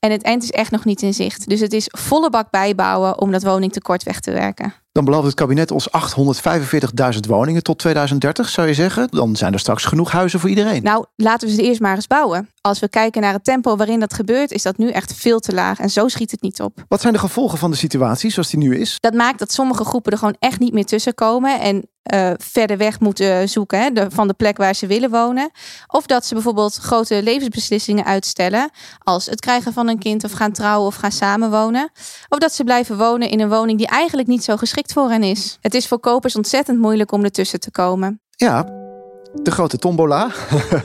En 0.00 0.10
het 0.10 0.22
eind 0.22 0.42
is 0.42 0.50
echt 0.50 0.70
nog 0.70 0.84
niet 0.84 1.02
in 1.02 1.14
zicht. 1.14 1.48
Dus 1.48 1.60
het 1.60 1.72
is 1.72 1.88
volle 1.98 2.30
bak 2.30 2.50
bijbouwen 2.50 3.20
om 3.20 3.32
dat 3.32 3.42
woningtekort 3.42 4.02
weg 4.02 4.20
te 4.20 4.32
werken. 4.32 4.74
Dan 4.96 5.04
belooft 5.04 5.26
het 5.26 5.34
kabinet 5.34 5.70
ons 5.70 5.88
845.000 7.14 7.20
woningen 7.28 7.62
tot 7.62 7.78
2030, 7.78 8.48
zou 8.48 8.66
je 8.66 8.74
zeggen. 8.74 9.08
Dan 9.10 9.36
zijn 9.36 9.52
er 9.52 9.58
straks 9.58 9.84
genoeg 9.84 10.10
huizen 10.10 10.40
voor 10.40 10.48
iedereen. 10.48 10.82
Nou, 10.82 11.04
laten 11.16 11.48
we 11.48 11.54
ze 11.54 11.62
eerst 11.62 11.80
maar 11.80 11.94
eens 11.94 12.06
bouwen. 12.06 12.48
Als 12.60 12.78
we 12.78 12.88
kijken 12.88 13.22
naar 13.22 13.32
het 13.32 13.44
tempo 13.44 13.76
waarin 13.76 14.00
dat 14.00 14.14
gebeurt, 14.14 14.52
is 14.52 14.62
dat 14.62 14.76
nu 14.76 14.90
echt 14.90 15.14
veel 15.14 15.38
te 15.38 15.54
laag. 15.54 15.78
En 15.78 15.90
zo 15.90 16.08
schiet 16.08 16.30
het 16.30 16.42
niet 16.42 16.60
op. 16.60 16.84
Wat 16.88 17.00
zijn 17.00 17.12
de 17.12 17.18
gevolgen 17.18 17.58
van 17.58 17.70
de 17.70 17.76
situatie 17.76 18.30
zoals 18.30 18.50
die 18.50 18.58
nu 18.58 18.76
is? 18.76 18.96
Dat 19.00 19.14
maakt 19.14 19.38
dat 19.38 19.52
sommige 19.52 19.84
groepen 19.84 20.12
er 20.12 20.18
gewoon 20.18 20.36
echt 20.38 20.58
niet 20.58 20.72
meer 20.72 20.84
tussen 20.84 21.14
komen. 21.14 21.60
En 21.60 21.88
uh, 22.14 22.30
verder 22.36 22.76
weg 22.76 23.00
moeten 23.00 23.48
zoeken 23.48 23.80
hè, 23.80 24.10
van 24.10 24.28
de 24.28 24.34
plek 24.34 24.56
waar 24.56 24.74
ze 24.74 24.86
willen 24.86 25.10
wonen. 25.10 25.50
Of 25.86 26.06
dat 26.06 26.26
ze 26.26 26.34
bijvoorbeeld 26.34 26.74
grote 26.74 27.22
levensbeslissingen 27.22 28.04
uitstellen. 28.04 28.70
Als 28.98 29.26
het 29.26 29.40
krijgen 29.40 29.72
van 29.72 29.88
een 29.88 29.98
kind 29.98 30.24
of 30.24 30.32
gaan 30.32 30.52
trouwen 30.52 30.86
of 30.86 30.94
gaan 30.94 31.12
samenwonen. 31.12 31.90
Of 32.28 32.38
dat 32.38 32.52
ze 32.52 32.64
blijven 32.64 32.98
wonen 32.98 33.30
in 33.30 33.40
een 33.40 33.48
woning 33.48 33.78
die 33.78 33.86
eigenlijk 33.86 34.28
niet 34.28 34.44
zo 34.44 34.56
geschikt 34.56 34.92
voor 34.92 35.10
hen 35.10 35.22
is. 35.22 35.58
Het 35.60 35.74
is 35.74 35.86
voor 35.86 35.98
kopers 35.98 36.36
ontzettend 36.36 36.78
moeilijk 36.78 37.12
om 37.12 37.24
ertussen 37.24 37.60
te 37.60 37.70
komen. 37.70 38.20
Ja, 38.30 38.62
de 39.42 39.50
grote 39.50 39.78
tombola. 39.78 40.30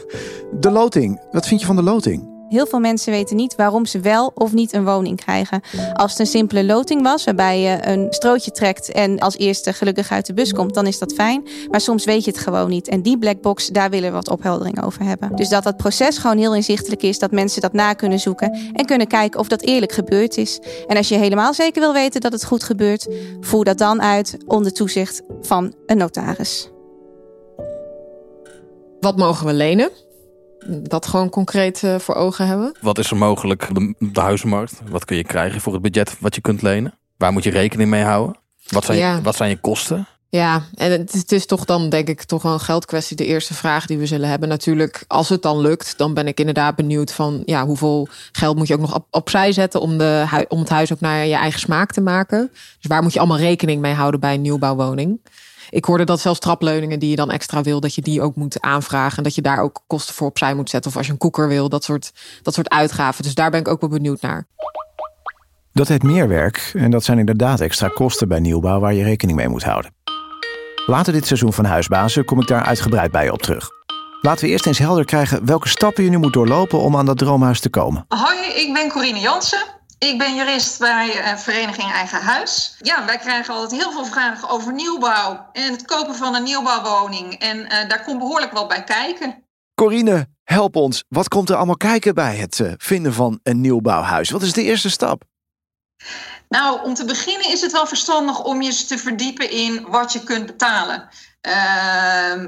de 0.60 0.72
loting. 0.72 1.22
Wat 1.32 1.48
vind 1.48 1.60
je 1.60 1.66
van 1.66 1.76
de 1.76 1.84
loting? 1.84 2.31
Heel 2.52 2.68
veel 2.68 2.80
mensen 2.80 3.12
weten 3.12 3.36
niet 3.36 3.56
waarom 3.56 3.86
ze 3.86 4.00
wel 4.00 4.32
of 4.36 4.54
niet 4.54 4.74
een 4.74 4.86
woning 4.86 5.18
krijgen. 5.18 5.62
Als 5.94 6.12
het 6.12 6.20
een 6.20 6.26
simpele 6.26 6.66
loting 6.66 7.02
was, 7.02 7.24
waarbij 7.24 7.60
je 7.60 7.88
een 7.88 8.08
strootje 8.10 8.52
trekt 8.52 8.92
en 8.92 9.20
als 9.20 9.38
eerste 9.38 9.74
gelukkig 9.74 10.12
uit 10.12 10.26
de 10.26 10.34
bus 10.34 10.54
komt, 10.54 10.74
dan 10.74 10.88
is 10.88 11.00
dat 11.00 11.14
fijn. 11.14 11.48
Maar 11.70 11.82
soms 11.82 12.06
weet 12.06 12.24
je 12.26 12.32
het 12.32 12.40
gewoon 12.40 12.70
niet. 12.70 12.88
En 12.88 13.02
die 13.02 13.18
blackbox, 13.18 13.68
daar 13.68 13.90
willen 13.90 14.10
we 14.10 14.16
wat 14.16 14.30
opheldering 14.30 14.84
over 14.84 15.04
hebben. 15.04 15.36
Dus 15.36 15.50
dat 15.50 15.64
dat 15.64 15.78
proces 15.78 16.18
gewoon 16.18 16.38
heel 16.38 16.56
inzichtelijk 16.56 17.04
is, 17.04 17.20
dat 17.20 17.32
mensen 17.32 17.62
dat 17.62 17.74
na 17.74 17.94
kunnen 17.94 18.20
zoeken 18.20 18.60
en 18.74 18.86
kunnen 18.86 19.08
kijken 19.08 19.40
of 19.40 19.48
dat 19.48 19.62
eerlijk 19.62 19.92
gebeurd 19.92 20.38
is. 20.38 20.60
En 20.88 20.98
als 20.98 21.10
je 21.10 21.16
helemaal 21.16 21.54
zeker 21.54 21.82
wil 21.82 21.94
weten 21.94 22.22
dat 22.22 22.32
het 22.32 22.46
goed 22.46 22.64
gebeurt, 22.64 23.08
voer 23.40 23.64
dat 23.64 23.78
dan 23.78 24.02
uit 24.02 24.38
onder 24.46 24.74
toezicht 24.74 25.22
van 25.42 25.74
een 25.86 25.98
notaris. 25.98 26.70
Wat 29.00 29.18
mogen 29.18 29.46
we 29.46 29.54
lenen? 29.54 29.90
Dat 30.68 31.06
gewoon 31.06 31.30
concreet 31.30 31.82
uh, 31.82 32.00
voor 32.00 32.16
ogen 32.16 32.48
hebben. 32.48 32.76
Wat 32.82 32.98
is 32.98 33.12
er 33.12 33.18
mogelijk 33.18 33.68
op 33.70 33.76
de, 33.76 33.96
de, 34.00 34.20
huizenmarkt? 34.20 34.82
Wat 34.90 35.06
kun 35.06 35.18
je 35.18 35.24
krijgen 35.24 35.62
voor 35.62 35.74
het 35.74 35.82
budget 35.82 36.18
wat 36.20 36.36
je 36.36 36.42
kunt 36.42 36.62
lenen? 36.62 36.94
Waar 37.18 37.32
moet 37.32 37.44
je 37.44 37.50
rekening 37.50 37.90
mee 37.90 38.04
houden? 38.04 38.36
Wat 38.68 38.86
zijn, 38.86 38.98
ja. 38.98 39.16
je, 39.16 39.22
wat 39.22 39.36
zijn 39.36 39.50
je 39.50 39.58
kosten? 39.58 40.08
Ja, 40.30 40.64
en 40.76 40.92
het, 40.92 41.12
het, 41.12 41.32
is 41.32 41.46
toch 41.46 41.66
dan 41.66 41.90
denk 41.90 42.08
ik 42.08 42.24
toch 42.24 42.42
wel 42.42 42.54
een 42.54 42.60
geldkwestie. 42.60 43.16
De 43.16 43.26
eerste 43.26 43.54
vraag 43.54 43.86
die 43.86 43.98
we 43.98 44.06
zullen 44.06 44.30
hebben. 44.30 44.50
Natuurlijk, 44.50 45.04
als 45.08 45.30
het 45.30 45.42
dan 45.42 45.60
lukt, 45.60 45.98
dan 45.98 46.14
ben 46.14 46.28
ik 46.28 46.40
inderdaad 46.40 46.76
benieuwd 46.76 47.12
van 47.12 47.42
ja, 47.46 47.66
hoeveel 47.66 48.08
geld 48.32 48.58
moet 48.58 48.68
je 48.68 48.74
ook 48.74 48.80
nog 48.80 48.96
op, 48.96 49.08
opzij 49.10 49.52
zetten 49.52 49.82
om, 49.82 49.98
de, 49.98 50.46
om 50.48 50.60
het 50.60 50.70
huis 50.70 50.94
ook 50.94 51.00
naar 51.00 51.26
je 51.26 51.36
eigen 51.36 51.60
smaak 51.60 51.92
te 51.92 52.02
maken. 52.02 52.50
Dus 52.52 52.88
waar 52.88 53.04
moet 53.04 53.14
je 53.14 53.20
allemaal 53.20 53.38
rekening 53.38 53.82
mee 53.82 53.94
houden 53.94 54.20
bij 54.20 54.34
een 54.34 54.42
nieuwbouwwoning? 54.42 55.20
Ik 55.72 55.86
hoorde 55.86 56.04
dat 56.04 56.20
zelfs 56.20 56.40
trapleuningen 56.40 57.00
die 57.00 57.10
je 57.10 57.16
dan 57.16 57.32
extra 57.32 57.62
wil, 57.62 57.80
dat 57.80 57.96
je 57.96 58.02
die 58.02 58.22
ook 58.22 58.36
moet 58.36 58.62
aanvragen. 58.62 59.18
En 59.18 59.24
dat 59.24 59.36
je 59.36 59.42
daar 59.42 59.62
ook 59.62 59.84
kosten 59.88 60.16
voor 60.16 60.28
opzij 60.28 60.54
moet 60.54 60.70
zetten. 60.70 60.92
Of 60.92 60.98
als 60.98 61.06
je 61.06 61.12
een 61.12 61.18
koeker 61.18 61.48
wil, 61.48 61.70
dat 61.70 61.84
soort, 61.84 62.12
dat 62.42 62.54
soort 62.54 62.70
uitgaven. 62.70 63.24
Dus 63.24 63.36
daar 63.36 63.52
ben 63.52 63.60
ik 63.60 63.68
ook 63.68 63.82
wel 63.82 63.90
benieuwd 63.90 64.22
naar. 64.22 64.48
Dat 65.74 65.88
heet 65.88 66.04
meer 66.04 66.28
werk 66.28 66.72
en 66.74 66.92
dat 66.92 67.04
zijn 67.04 67.20
inderdaad 67.20 67.60
extra 67.60 67.88
kosten 67.88 68.28
bij 68.28 68.40
nieuwbouw 68.40 68.80
waar 68.80 68.94
je 68.94 69.04
rekening 69.04 69.38
mee 69.38 69.48
moet 69.48 69.64
houden. 69.64 69.94
Later 70.86 71.14
dit 71.14 71.28
seizoen 71.28 71.54
van 71.54 71.66
Huisbazen 71.66 72.26
kom 72.26 72.42
ik 72.42 72.48
daar 72.48 72.64
uitgebreid 72.64 73.12
bij 73.12 73.24
je 73.24 73.32
op 73.32 73.42
terug. 73.42 73.70
Laten 74.22 74.46
we 74.46 74.52
eerst 74.52 74.66
eens 74.66 74.78
helder 74.78 75.06
krijgen 75.06 75.46
welke 75.46 75.68
stappen 75.68 76.04
je 76.04 76.10
nu 76.10 76.18
moet 76.18 76.34
doorlopen 76.34 76.80
om 76.80 76.98
aan 76.98 77.06
dat 77.06 77.18
droomhuis 77.18 77.60
te 77.60 77.70
komen. 77.70 78.06
Hoi, 78.08 78.38
ik 78.56 78.74
ben 78.74 78.90
Corine 78.90 79.20
Jansen. 79.20 79.81
Ik 80.10 80.18
ben 80.18 80.36
jurist 80.36 80.80
bij 80.80 81.18
uh, 81.18 81.38
Vereniging 81.38 81.92
Eigen 81.92 82.22
Huis. 82.22 82.76
Ja, 82.80 83.06
wij 83.06 83.18
krijgen 83.18 83.54
altijd 83.54 83.82
heel 83.82 83.92
veel 83.92 84.06
vragen 84.06 84.50
over 84.50 84.74
nieuwbouw 84.74 85.50
en 85.54 85.72
het 85.72 85.86
kopen 85.86 86.16
van 86.16 86.36
een 86.36 86.44
nieuwbouwwoning. 86.44 87.34
En 87.34 87.58
uh, 87.58 87.70
daar 87.70 88.04
komt 88.04 88.20
behoorlijk 88.20 88.52
wat 88.52 88.68
bij 88.68 88.84
kijken. 88.84 89.44
Corine, 89.76 90.28
help 90.44 90.76
ons. 90.76 91.04
Wat 91.08 91.28
komt 91.28 91.50
er 91.50 91.56
allemaal 91.56 91.78
kijken 91.78 92.16
bij 92.16 92.36
het 92.36 92.60
uh, 92.60 92.72
vinden 92.78 93.14
van 93.14 93.40
een 93.44 93.62
nieuwbouwhuis? 93.62 94.30
Wat 94.30 94.42
is 94.42 94.54
de 94.54 94.64
eerste 94.64 94.90
stap? 94.90 95.24
Nou, 96.50 96.84
om 96.84 96.94
te 96.94 97.06
beginnen 97.06 97.52
is 97.52 97.62
het 97.62 97.72
wel 97.72 97.88
verstandig 97.88 98.44
om 98.44 98.62
je 98.62 98.86
te 98.86 98.98
verdiepen 98.98 99.52
in 99.52 99.86
wat 99.90 100.14
je 100.14 100.24
kunt 100.24 100.46
betalen. 100.46 101.10
Uh, 101.48 102.46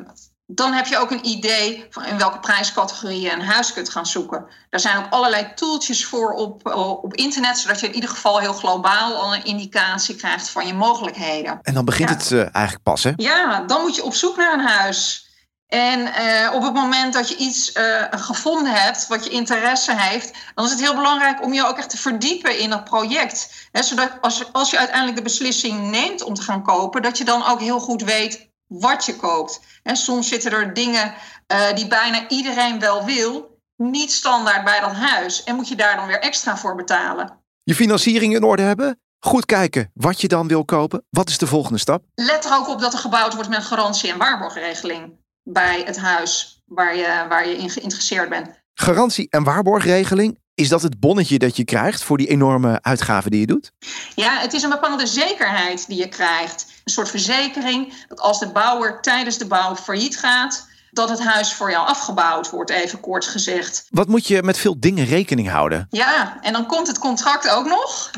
dan 0.56 0.74
heb 0.74 0.86
je 0.86 0.98
ook 0.98 1.12
een 1.12 1.26
idee 1.28 1.86
van 1.90 2.06
in 2.06 2.18
welke 2.18 2.40
prijscategorie 2.40 3.22
je 3.22 3.32
een 3.32 3.42
huis 3.46 3.74
kunt 3.74 3.90
gaan 3.90 4.06
zoeken. 4.06 4.46
Er 4.70 4.80
zijn 4.80 4.98
ook 4.98 5.10
allerlei 5.10 5.52
tooltjes 5.56 6.06
voor 6.06 6.32
op, 6.32 6.76
op 7.04 7.14
internet, 7.14 7.58
zodat 7.58 7.80
je 7.80 7.88
in 7.88 7.96
ieder 7.96 8.10
geval 8.10 8.40
heel 8.40 8.54
globaal 8.54 9.16
al 9.16 9.34
een 9.34 9.44
indicatie 9.44 10.16
krijgt 10.16 10.50
van 10.50 10.68
je 10.68 10.74
mogelijkheden. 10.74 11.60
En 11.62 11.74
dan 11.74 11.86
begint 11.86 12.10
Ja. 12.10 12.16
het 12.16 12.30
uh, 12.32 12.40
eigenlijk 12.40 12.84
pas, 12.84 13.04
hè? 13.04 13.12
Ja, 13.16 13.62
dan 13.62 13.82
moet 13.82 13.96
je 13.96 14.04
op 14.04 14.14
zoek 14.14 14.38
naar 14.38 14.54
een 14.54 14.68
huis. 14.68 15.28
En 15.68 16.00
uh, 16.00 16.54
op 16.54 16.64
het 16.64 16.74
moment 16.74 17.14
dat 17.14 17.30
je 17.30 17.36
iets 17.36 17.76
uh, 17.76 18.04
gevonden 18.12 18.74
hebt 18.74 19.08
wat 19.08 19.24
je 19.24 19.30
interesse 19.30 19.94
heeft, 19.96 20.34
dan 20.56 20.66
is 20.66 20.72
het 20.72 20.80
heel 20.80 20.96
belangrijk 20.96 21.44
om 21.44 21.54
je 21.54 21.68
ook 21.68 21.78
echt 21.78 21.90
te 21.90 21.98
verdiepen 21.98 22.60
in 22.60 22.70
dat 22.70 22.84
project. 22.84 23.68
He, 23.72 23.84
zodat 23.84 24.12
als, 24.22 24.44
als 24.52 24.70
je 24.70 24.78
uiteindelijk 24.78 25.18
de 25.18 25.24
beslissing 25.24 25.90
neemt 25.90 26.24
om 26.24 26.34
te 26.34 26.42
gaan 26.42 26.64
kopen, 26.64 27.02
dat 27.02 27.18
je 27.18 27.24
dan 27.24 27.46
ook 27.46 27.60
heel 27.60 27.80
goed 27.80 28.04
weet 28.04 28.52
wat 28.68 29.06
je 29.06 29.16
koopt. 29.16 29.60
He, 29.84 29.96
soms 29.96 30.28
zitten 30.28 30.52
er 30.52 30.74
dingen 30.74 31.14
uh, 31.48 31.74
die 31.74 31.88
bijna 31.88 32.30
iedereen 32.30 32.80
wel 32.80 33.06
wil, 33.06 33.60
niet 33.76 34.12
standaard 34.12 34.64
bij 34.64 34.80
dat 34.80 34.92
huis. 34.92 35.44
En 35.44 35.56
moet 35.56 35.68
je 35.68 35.76
daar 35.76 35.96
dan 35.96 36.08
weer 36.08 36.20
extra 36.20 36.58
voor 36.58 36.76
betalen. 36.76 37.42
Je 37.64 37.76
financiering 37.76 38.36
in 38.36 38.44
orde 38.44 38.62
hebben? 38.62 39.00
Goed 39.20 39.46
kijken 39.46 39.92
wat 39.94 40.22
je 40.22 40.28
dan 40.28 40.48
wil 40.48 40.66
kopen. 40.66 41.06
Wat 41.10 41.30
is 41.30 41.38
de 41.38 41.48
volgende 41.48 41.80
stap? 41.80 42.04
Let 42.16 42.46
er 42.46 42.54
ook 42.54 42.68
op 42.68 42.80
dat 42.80 42.94
er 42.94 43.00
gebouwd 43.00 43.34
wordt 43.34 43.50
met 43.50 43.58
een 43.58 43.64
garantie- 43.64 44.12
en 44.12 44.18
waarborgregeling 44.18 45.14
bij 45.44 45.82
het 45.86 45.98
huis 45.98 46.62
waar 46.66 46.96
je, 46.96 47.26
waar 47.30 47.48
je 47.48 47.58
in 47.58 47.70
geïnteresseerd 47.70 48.30
bent. 48.30 48.62
Garantie- 48.74 49.28
en 49.30 49.44
waarborgregeling, 49.44 50.40
is 50.56 50.70
dat 50.70 50.82
het 50.82 51.00
bonnetje 51.00 51.38
dat 51.38 51.58
je 51.58 51.64
krijgt 51.64 52.04
voor 52.04 52.18
die 52.18 52.28
enorme 52.28 52.82
uitgaven 52.82 53.32
die 53.32 53.40
je 53.40 53.46
doet? 53.46 53.72
Ja, 54.16 54.40
het 54.40 54.54
is 54.54 54.64
een 54.64 54.70
bepaalde 54.70 55.08
zekerheid 55.08 55.88
die 55.88 55.98
je 55.98 56.10
krijgt. 56.10 56.66
Een 56.84 56.92
soort 56.92 57.10
verzekering 57.10 57.94
dat 58.08 58.20
als 58.20 58.40
de 58.40 58.48
bouwer 58.48 59.02
tijdens 59.02 59.38
de 59.38 59.48
bouw 59.48 59.76
failliet 59.76 60.18
gaat, 60.18 60.68
dat 60.94 61.10
het 61.10 61.24
huis 61.24 61.54
voor 61.54 61.72
jou 61.72 61.88
afgebouwd 61.88 62.50
wordt, 62.50 62.70
even 62.70 63.00
kort 63.00 63.26
gezegd. 63.26 63.88
Wat 63.90 64.08
moet 64.08 64.28
je 64.28 64.44
met 64.44 64.58
veel 64.58 64.80
dingen 64.80 65.06
rekening 65.06 65.50
houden? 65.50 65.88
Ja, 65.90 66.38
en 66.42 66.54
dan 66.54 66.66
komt 66.66 66.88
het 66.88 67.00
contract 67.00 67.50
ook 67.50 67.66
nog. 67.66 68.12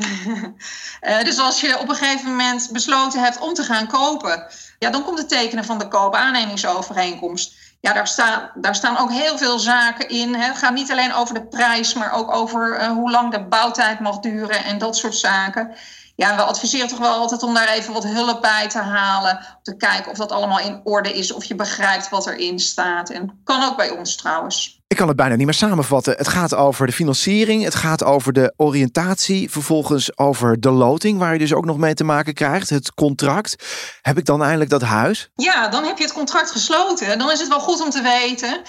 uh, 1.01 1.23
dus 1.27 1.39
als 1.39 1.61
je 1.61 1.79
op 1.79 1.89
een 1.89 1.95
gegeven 1.95 2.29
moment 2.29 2.69
besloten 2.71 3.23
hebt 3.23 3.39
om 3.39 3.53
te 3.53 3.63
gaan 3.63 3.87
kopen, 3.87 4.47
ja, 4.79 4.89
dan 4.89 5.03
komt 5.03 5.17
het 5.17 5.29
tekenen 5.29 5.65
van 5.65 5.77
de 5.77 5.87
koop-aannemingsovereenkomst. 5.87 7.53
Ja, 7.79 7.93
daar 7.93 8.07
staan, 8.07 8.51
daar 8.55 8.75
staan 8.75 8.97
ook 8.97 9.11
heel 9.11 9.37
veel 9.37 9.59
zaken 9.59 10.09
in. 10.09 10.35
Hè. 10.35 10.47
Het 10.47 10.57
gaat 10.57 10.73
niet 10.73 10.91
alleen 10.91 11.13
over 11.13 11.33
de 11.33 11.45
prijs, 11.45 11.93
maar 11.93 12.11
ook 12.11 12.31
over 12.31 12.79
uh, 12.79 12.87
hoe 12.87 13.11
lang 13.11 13.31
de 13.31 13.43
bouwtijd 13.43 13.99
mag 13.99 14.19
duren 14.19 14.63
en 14.63 14.77
dat 14.77 14.97
soort 14.97 15.15
zaken. 15.15 15.75
Ja, 16.15 16.35
we 16.35 16.41
adviseren 16.41 16.87
toch 16.87 16.99
wel 16.99 17.13
altijd 17.13 17.43
om 17.43 17.53
daar 17.53 17.69
even 17.69 17.93
wat 17.93 18.03
hulp 18.03 18.41
bij 18.41 18.69
te 18.69 18.79
halen. 18.79 19.37
Om 19.37 19.59
te 19.61 19.77
kijken 19.77 20.11
of 20.11 20.17
dat 20.17 20.31
allemaal 20.31 20.59
in 20.59 20.81
orde 20.83 21.13
is, 21.13 21.31
of 21.31 21.43
je 21.43 21.55
begrijpt 21.55 22.09
wat 22.09 22.27
erin 22.27 22.59
staat. 22.59 23.09
En 23.09 23.41
kan 23.43 23.63
ook 23.63 23.77
bij 23.77 23.89
ons 23.89 24.15
trouwens. 24.15 24.83
Ik 24.87 24.97
kan 24.97 25.07
het 25.07 25.17
bijna 25.17 25.35
niet 25.35 25.45
meer 25.45 25.55
samenvatten. 25.55 26.17
Het 26.17 26.27
gaat 26.27 26.55
over 26.55 26.85
de 26.85 26.91
financiering, 26.91 27.63
het 27.63 27.75
gaat 27.75 28.03
over 28.03 28.33
de 28.33 28.53
oriëntatie, 28.57 29.51
vervolgens 29.51 30.17
over 30.17 30.59
de 30.59 30.71
loting, 30.71 31.19
waar 31.19 31.33
je 31.33 31.39
dus 31.39 31.53
ook 31.53 31.65
nog 31.65 31.77
mee 31.77 31.93
te 31.93 32.03
maken 32.03 32.33
krijgt, 32.33 32.69
het 32.69 32.93
contract. 32.93 33.55
Heb 34.01 34.17
ik 34.17 34.25
dan 34.25 34.43
eindelijk 34.43 34.69
dat 34.69 34.81
huis? 34.81 35.29
Ja, 35.35 35.67
dan 35.67 35.83
heb 35.83 35.97
je 35.97 36.03
het 36.03 36.13
contract 36.13 36.51
gesloten. 36.51 37.19
Dan 37.19 37.31
is 37.31 37.39
het 37.39 37.47
wel 37.47 37.59
goed 37.59 37.81
om 37.81 37.89
te 37.89 38.01
weten 38.01 38.61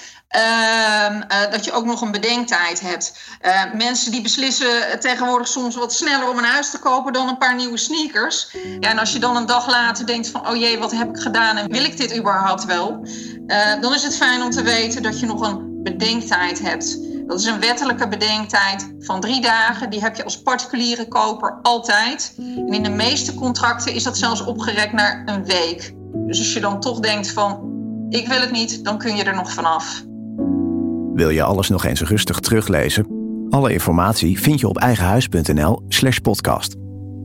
dat 1.51 1.65
je 1.65 1.73
ook 1.73 1.85
nog 1.85 2.01
een 2.01 2.11
bedenktijd 2.11 2.81
hebt. 2.81 3.19
Uh, 3.43 3.75
mensen 3.75 4.13
die 4.13 4.23
beslissen 4.23 5.01
tegenwoordig 5.01 5.49
soms 5.49 5.77
wat 5.77 5.93
sneller 5.93 6.29
om 6.29 6.39
een 6.39 6.45
huis 6.45 6.71
te 6.71 6.79
kopen 6.79 7.13
dan 7.13 7.29
een 7.29 7.39
paar 7.39 7.55
nieuwe 7.55 7.77
sneakers. 7.77 8.49
Ja, 8.81 8.91
en 8.91 8.99
als 8.99 9.13
je 9.13 9.19
dan 9.19 9.37
een 9.37 9.47
dag 9.47 9.71
later 9.71 10.07
denkt 10.07 10.29
van, 10.29 10.49
oh 10.49 10.57
jee, 10.57 10.79
wat 10.79 10.93
heb 10.93 11.09
ik 11.09 11.19
gedaan 11.19 11.57
en 11.57 11.73
wil 11.73 11.85
ik 11.85 11.97
dit 11.97 12.17
überhaupt 12.17 12.65
wel? 12.65 13.01
Uh, 13.47 13.81
dan 13.81 13.95
is 13.95 14.03
het 14.03 14.17
fijn 14.17 14.43
om 14.43 14.51
te 14.51 14.63
weten 14.63 15.03
dat 15.03 15.21
je 15.21 15.27
nog 15.27 15.41
een 15.41 15.83
bedenktijd 15.83 16.61
hebt. 16.61 16.99
Dat 17.27 17.41
is 17.41 17.47
een 17.47 17.61
wettelijke 17.61 18.09
bedenktijd 18.09 18.95
van 18.99 19.21
drie 19.21 19.41
dagen. 19.41 19.91
Die 19.91 20.01
heb 20.01 20.17
je 20.17 20.25
als 20.25 20.43
particuliere 20.43 21.09
koper 21.09 21.59
altijd. 21.63 22.35
En 22.39 22.73
in 22.73 22.83
de 22.83 22.91
meeste 22.91 23.35
contracten 23.35 23.95
is 23.95 24.03
dat 24.03 24.19
zelfs 24.19 24.45
opgerekt 24.45 24.93
naar 24.93 25.23
een 25.27 25.45
week. 25.45 25.95
Dus 26.13 26.39
als 26.39 26.53
je 26.53 26.61
dan 26.61 26.81
toch 26.81 27.01
denkt 27.01 27.31
van, 27.31 27.75
ik 28.09 28.29
wil 28.29 28.41
het 28.41 28.51
niet, 28.51 28.85
dan 28.85 28.99
kun 28.99 29.17
je 29.17 29.25
er 29.25 29.35
nog 29.35 29.53
vanaf. 29.53 30.03
Wil 31.17 31.31
je 31.31 31.43
alles 31.43 31.69
nog 31.69 31.85
eens 31.85 32.03
rustig 32.03 32.41
teruglezen? 32.41 33.07
Alle 33.51 33.73
informatie 33.73 34.41
vind 34.41 34.61
je 34.61 34.69
op 34.69 34.79
eigenhuis.nl 34.79 35.83
slash 35.89 36.19
podcast. 36.19 36.77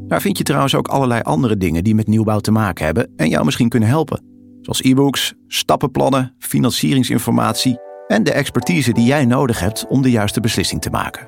Daar 0.08 0.22
vind 0.22 0.38
je 0.38 0.44
trouwens 0.44 0.76
ook 0.76 0.88
allerlei 0.88 1.22
andere 1.22 1.58
dingen 1.58 1.84
die 1.84 1.96
met 1.96 2.08
nieuwbouw 2.08 2.40
te 2.40 2.52
maken 2.52 2.86
hebben 2.86 3.12
en 3.16 3.30
jou 3.30 3.46
misschien 3.46 3.70
kunnen 3.70 3.90
helpen. 3.90 4.24
Zoals 4.62 4.82
e-books, 4.82 5.34
stappenplannen, 5.48 6.36
financieringsinformatie 6.40 7.80
en 8.08 8.24
de 8.24 8.32
expertise 8.32 8.94
die 8.94 9.06
jij 9.06 9.26
nodig 9.26 9.60
hebt 9.60 9.86
om 9.88 10.02
de 10.02 10.12
juiste 10.12 10.40
beslissing 10.40 10.82
te 10.82 10.90
maken. 10.90 11.26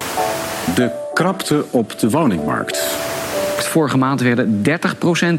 De 0.75 0.91
krapte 1.13 1.65
op 1.71 1.99
de 1.99 2.09
woningmarkt. 2.09 2.77
Vorige 3.57 3.97
maand 3.97 4.21
werden 4.21 4.63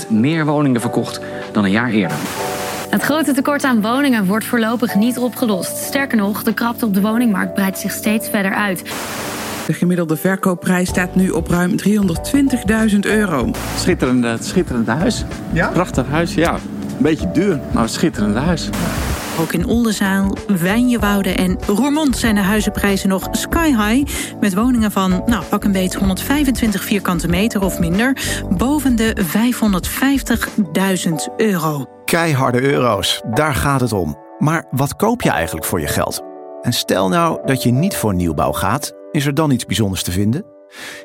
30% 0.06 0.10
meer 0.10 0.46
woningen 0.46 0.80
verkocht 0.80 1.20
dan 1.52 1.64
een 1.64 1.70
jaar 1.70 1.90
eerder. 1.90 2.18
Het 2.94 3.02
grote 3.02 3.32
tekort 3.32 3.64
aan 3.64 3.80
woningen 3.80 4.26
wordt 4.26 4.44
voorlopig 4.44 4.94
niet 4.94 5.18
opgelost. 5.18 5.76
Sterker 5.76 6.16
nog, 6.16 6.42
de 6.42 6.54
krapte 6.54 6.86
op 6.86 6.94
de 6.94 7.00
woningmarkt 7.00 7.54
breidt 7.54 7.78
zich 7.78 7.92
steeds 7.92 8.28
verder 8.28 8.54
uit. 8.54 8.82
De 9.66 9.72
gemiddelde 9.72 10.16
verkoopprijs 10.16 10.88
staat 10.88 11.14
nu 11.14 11.30
op 11.30 11.48
ruim 11.48 11.74
320.000 12.90 12.98
euro. 13.00 13.50
Schitterende, 13.78 14.36
schitterende 14.40 14.90
huis. 14.90 15.24
Ja? 15.52 15.68
Prachtig 15.68 16.06
huis, 16.06 16.34
ja. 16.34 16.52
Een 16.52 16.60
beetje 16.98 17.30
duur, 17.30 17.60
maar 17.72 17.82
een 17.82 17.88
schitterende 17.88 18.38
huis. 18.38 18.70
Ook 19.38 19.52
in 19.52 19.66
Oldenzaal, 19.66 20.36
Wijnjewoude 20.46 21.30
en 21.30 21.58
Roermond 21.66 22.16
zijn 22.16 22.34
de 22.34 22.40
huizenprijzen 22.40 23.08
nog 23.08 23.28
sky 23.30 23.68
high. 23.76 24.34
Met 24.40 24.54
woningen 24.54 24.90
van, 24.90 25.22
nou, 25.26 25.44
pak 25.44 25.64
een 25.64 25.72
beet 25.72 25.94
125 25.94 26.82
vierkante 26.84 27.28
meter 27.28 27.62
of 27.62 27.78
minder. 27.78 28.16
Boven 28.56 28.96
de 28.96 29.16
550.000 31.08 31.12
euro. 31.36 31.86
Keiharde 32.04 32.60
euro's, 32.62 33.22
daar 33.30 33.54
gaat 33.54 33.80
het 33.80 33.92
om. 33.92 34.18
Maar 34.38 34.66
wat 34.70 34.96
koop 34.96 35.22
je 35.22 35.30
eigenlijk 35.30 35.66
voor 35.66 35.80
je 35.80 35.86
geld? 35.86 36.22
En 36.62 36.72
stel 36.72 37.08
nou 37.08 37.40
dat 37.44 37.62
je 37.62 37.70
niet 37.70 37.96
voor 37.96 38.14
nieuwbouw 38.14 38.52
gaat, 38.52 38.92
is 39.10 39.26
er 39.26 39.34
dan 39.34 39.50
iets 39.50 39.66
bijzonders 39.66 40.02
te 40.02 40.12
vinden? 40.12 40.44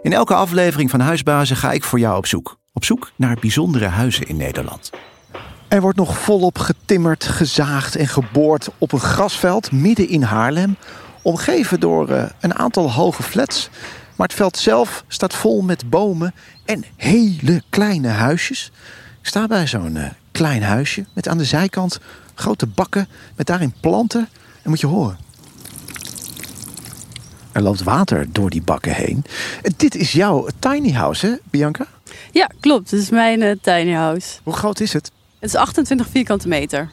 In 0.01 0.13
elke 0.13 0.33
aflevering 0.33 0.89
van 0.89 0.99
Huisbazen 0.99 1.55
ga 1.55 1.71
ik 1.71 1.83
voor 1.83 1.99
jou 1.99 2.17
op 2.17 2.25
zoek. 2.25 2.57
Op 2.73 2.85
zoek 2.85 3.11
naar 3.15 3.37
bijzondere 3.39 3.85
huizen 3.85 4.27
in 4.27 4.37
Nederland. 4.37 4.89
Er 5.69 5.81
wordt 5.81 5.97
nog 5.97 6.17
volop 6.17 6.57
getimmerd, 6.57 7.23
gezaagd 7.23 7.95
en 7.95 8.07
geboord 8.07 8.69
op 8.77 8.91
een 8.91 8.99
grasveld 8.99 9.71
midden 9.71 10.09
in 10.09 10.21
Haarlem. 10.21 10.77
Omgeven 11.21 11.79
door 11.79 12.09
uh, 12.09 12.23
een 12.39 12.55
aantal 12.55 12.91
hoge 12.91 13.23
flats. 13.23 13.69
Maar 14.15 14.27
het 14.27 14.35
veld 14.35 14.57
zelf 14.57 15.03
staat 15.07 15.33
vol 15.33 15.61
met 15.61 15.89
bomen 15.89 16.33
en 16.65 16.83
hele 16.95 17.63
kleine 17.69 18.07
huisjes. 18.07 18.71
Ik 19.21 19.27
sta 19.27 19.47
bij 19.47 19.67
zo'n 19.67 19.95
uh, 19.95 20.05
klein 20.31 20.63
huisje 20.63 21.05
met 21.13 21.27
aan 21.27 21.37
de 21.37 21.45
zijkant 21.45 21.99
grote 22.35 22.65
bakken 22.65 23.07
met 23.35 23.47
daarin 23.47 23.73
planten. 23.79 24.29
En 24.61 24.69
moet 24.69 24.79
je 24.79 24.87
horen. 24.87 25.17
Er 27.51 27.61
loopt 27.61 27.83
water 27.83 28.27
door 28.31 28.49
die 28.49 28.61
bakken 28.61 28.93
heen. 28.93 29.25
Dit 29.77 29.95
is 29.95 30.11
jouw 30.11 30.47
tiny 30.59 30.91
house, 30.91 31.25
hè, 31.25 31.35
Bianca? 31.43 31.85
Ja, 32.31 32.49
klopt. 32.59 32.89
Dit 32.89 32.99
is 33.01 33.09
mijn 33.09 33.41
uh, 33.41 33.51
tiny 33.61 33.93
house. 33.93 34.39
Hoe 34.43 34.53
groot 34.53 34.79
is 34.79 34.93
het? 34.93 35.11
Het 35.39 35.49
is 35.49 35.55
28 35.55 36.07
vierkante 36.07 36.47
meter. 36.47 36.89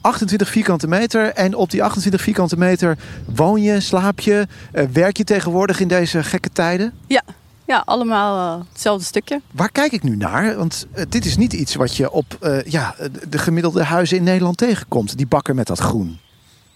28 0.00 0.48
vierkante 0.48 0.86
meter. 0.86 1.32
En 1.32 1.54
op 1.54 1.70
die 1.70 1.82
28 1.82 2.20
vierkante 2.20 2.56
meter 2.56 2.98
woon 3.34 3.62
je, 3.62 3.80
slaap 3.80 4.20
je, 4.20 4.46
uh, 4.74 4.84
werk 4.92 5.16
je 5.16 5.24
tegenwoordig 5.24 5.80
in 5.80 5.88
deze 5.88 6.22
gekke 6.22 6.50
tijden? 6.52 6.92
Ja, 7.06 7.22
ja 7.64 7.82
allemaal 7.84 8.58
uh, 8.58 8.64
hetzelfde 8.72 9.04
stukje. 9.04 9.40
Waar 9.50 9.70
kijk 9.72 9.92
ik 9.92 10.02
nu 10.02 10.16
naar? 10.16 10.56
Want 10.56 10.86
uh, 10.94 11.04
dit 11.08 11.24
is 11.24 11.36
niet 11.36 11.52
iets 11.52 11.74
wat 11.74 11.96
je 11.96 12.10
op 12.10 12.38
ja, 12.64 12.94
de 13.28 13.38
gemiddelde 13.38 13.84
huizen 13.84 14.16
in 14.16 14.24
Nederland 14.24 14.56
tegenkomt. 14.56 15.16
Die 15.16 15.26
bakken 15.26 15.54
met 15.54 15.66
dat 15.66 15.78
groen. 15.78 16.18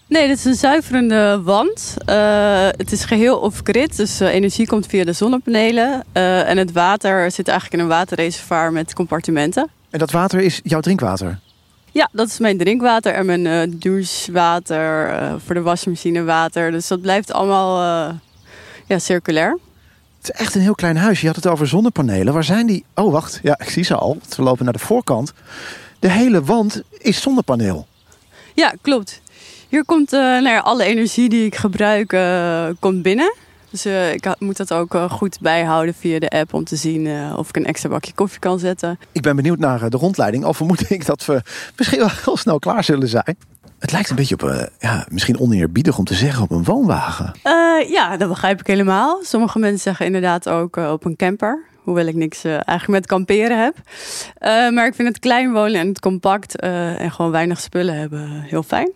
Nee, 0.06 0.26
dit 0.28 0.38
is 0.38 0.44
een 0.44 0.54
zuiverende 0.54 1.40
wand. 1.42 1.94
Het 2.76 2.92
is 2.92 3.04
geheel 3.04 3.38
off-grid, 3.38 3.97
dus 3.97 4.21
energie 4.21 4.66
komt 4.66 4.87
via 4.87 5.04
de 5.04 5.12
zonnepanelen. 5.12 6.04
En 6.12 6.56
het 6.59 6.73
water 6.73 7.30
zit 7.30 7.49
eigenlijk 7.49 7.78
in 7.78 7.88
een 7.88 7.97
waterreservoir 7.97 8.73
met 8.73 8.94
compartimenten. 8.94 9.71
En 9.94 10.00
dat 10.00 10.10
water 10.10 10.40
is 10.40 10.60
jouw 10.62 10.80
drinkwater? 10.80 11.38
Ja, 11.92 12.08
dat 12.12 12.28
is 12.28 12.38
mijn 12.38 12.58
drinkwater 12.58 13.14
en 13.14 13.26
mijn 13.26 13.78
douchewater, 13.78 15.14
voor 15.44 15.54
de 15.54 15.62
wasmachine 15.62 16.24
water. 16.24 16.70
Dus 16.70 16.88
dat 16.88 17.00
blijft 17.00 17.32
allemaal 17.32 17.82
ja, 18.86 18.98
circulair. 18.98 19.58
Het 20.18 20.34
is 20.34 20.40
echt 20.40 20.54
een 20.54 20.60
heel 20.60 20.74
klein 20.74 20.96
huis. 20.96 21.20
Je 21.20 21.26
had 21.26 21.36
het 21.36 21.46
over 21.46 21.66
zonnepanelen. 21.66 22.34
Waar 22.34 22.44
zijn 22.44 22.66
die? 22.66 22.84
Oh, 22.94 23.12
wacht. 23.12 23.40
Ja, 23.42 23.58
ik 23.58 23.68
zie 23.68 23.84
ze 23.84 23.94
al. 23.94 24.18
We 24.36 24.42
lopen 24.42 24.64
naar 24.64 24.72
de 24.72 24.78
voorkant. 24.78 25.32
De 25.98 26.10
hele 26.10 26.42
wand 26.42 26.82
is 26.98 27.20
zonnepaneel. 27.20 27.86
Ja, 28.54 28.74
klopt. 28.80 29.20
Hier 29.68 29.84
komt 29.84 30.12
uh, 30.12 30.20
nou 30.20 30.48
ja, 30.48 30.58
alle 30.58 30.84
energie 30.84 31.28
die 31.28 31.46
ik 31.46 31.54
gebruik 31.54 32.12
uh, 32.12 32.68
komt 32.80 33.02
binnen. 33.02 33.34
Dus 33.75 33.87
uh, 33.87 34.12
ik 34.12 34.35
moet 34.38 34.57
dat 34.57 34.73
ook 34.73 34.97
goed 35.11 35.40
bijhouden 35.40 35.95
via 35.95 36.19
de 36.19 36.28
app 36.28 36.54
om 36.54 36.64
te 36.64 36.76
zien 36.76 37.09
of 37.37 37.49
ik 37.49 37.57
een 37.57 37.66
extra 37.66 37.88
bakje 37.88 38.12
koffie 38.12 38.38
kan 38.38 38.59
zetten. 38.59 38.99
Ik 39.12 39.23
ben 39.23 39.37
benieuwd 39.37 39.59
naar 39.59 39.90
de 39.90 39.97
rondleiding. 39.97 40.45
Al 40.45 40.54
vermoed 40.54 40.90
ik 40.90 41.07
dat 41.07 41.25
we 41.25 41.43
misschien 41.76 41.99
wel 41.99 42.11
heel 42.25 42.37
snel 42.37 42.59
klaar 42.59 42.85
zullen 42.85 43.09
zijn. 43.09 43.37
Het 43.78 43.93
lijkt 43.93 44.11
een 44.11 44.16
beetje 44.16 44.35
op, 44.35 44.71
ja, 44.78 45.07
misschien 45.09 45.38
oneerbiedig 45.38 45.99
om 45.99 46.04
te 46.04 46.14
zeggen, 46.14 46.43
op 46.43 46.50
een 46.50 46.64
woonwagen. 46.64 47.35
ja, 47.88 48.16
dat 48.16 48.28
begrijp 48.28 48.61
ik 48.61 48.66
helemaal. 48.66 49.21
Sommige 49.23 49.59
mensen 49.59 49.81
zeggen 49.81 50.07
inderdaad 50.07 50.49
ook 50.49 50.76
op 50.76 51.04
een 51.04 51.16
camper. 51.16 51.64
Hoewel 51.76 52.07
ik 52.07 52.14
niks 52.14 52.45
eigenlijk 52.45 52.88
met 52.88 53.07
kamperen 53.07 53.62
heb. 53.62 53.76
maar 54.73 54.87
ik 54.87 54.95
vind 54.95 55.09
het 55.09 55.19
klein 55.19 55.52
wonen 55.52 55.81
en 55.81 55.88
het 55.88 56.00
compact 56.00 56.57
en 56.57 57.11
gewoon 57.11 57.31
weinig 57.31 57.61
spullen 57.61 57.99
hebben 57.99 58.40
heel 58.40 58.62
fijn. 58.62 58.93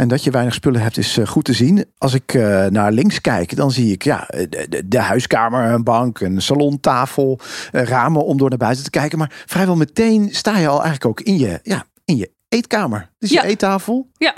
En 0.00 0.08
dat 0.08 0.24
je 0.24 0.30
weinig 0.30 0.54
spullen 0.54 0.80
hebt 0.80 0.96
is 0.96 1.18
goed 1.24 1.44
te 1.44 1.52
zien. 1.52 1.84
Als 1.98 2.14
ik 2.14 2.32
naar 2.70 2.92
links 2.92 3.20
kijk, 3.20 3.56
dan 3.56 3.70
zie 3.70 3.92
ik 3.92 4.04
ja, 4.04 4.26
de, 4.48 4.82
de, 4.86 4.98
huiskamer, 4.98 5.72
een 5.72 5.84
bank, 5.84 6.20
een 6.20 6.42
salontafel, 6.42 7.38
ramen 7.70 8.24
om 8.24 8.38
door 8.38 8.48
naar 8.48 8.58
buiten 8.58 8.84
te 8.84 8.90
kijken. 8.90 9.18
Maar 9.18 9.42
vrijwel 9.46 9.76
meteen 9.76 10.28
sta 10.32 10.58
je 10.58 10.68
al 10.68 10.82
eigenlijk 10.82 11.06
ook 11.06 11.20
in 11.20 11.38
je, 11.38 11.60
ja, 11.62 11.84
in 12.04 12.16
je 12.16 12.30
eetkamer. 12.48 13.10
Dus 13.18 13.30
je 13.30 13.44
eettafel. 13.44 14.08
Ja. 14.16 14.34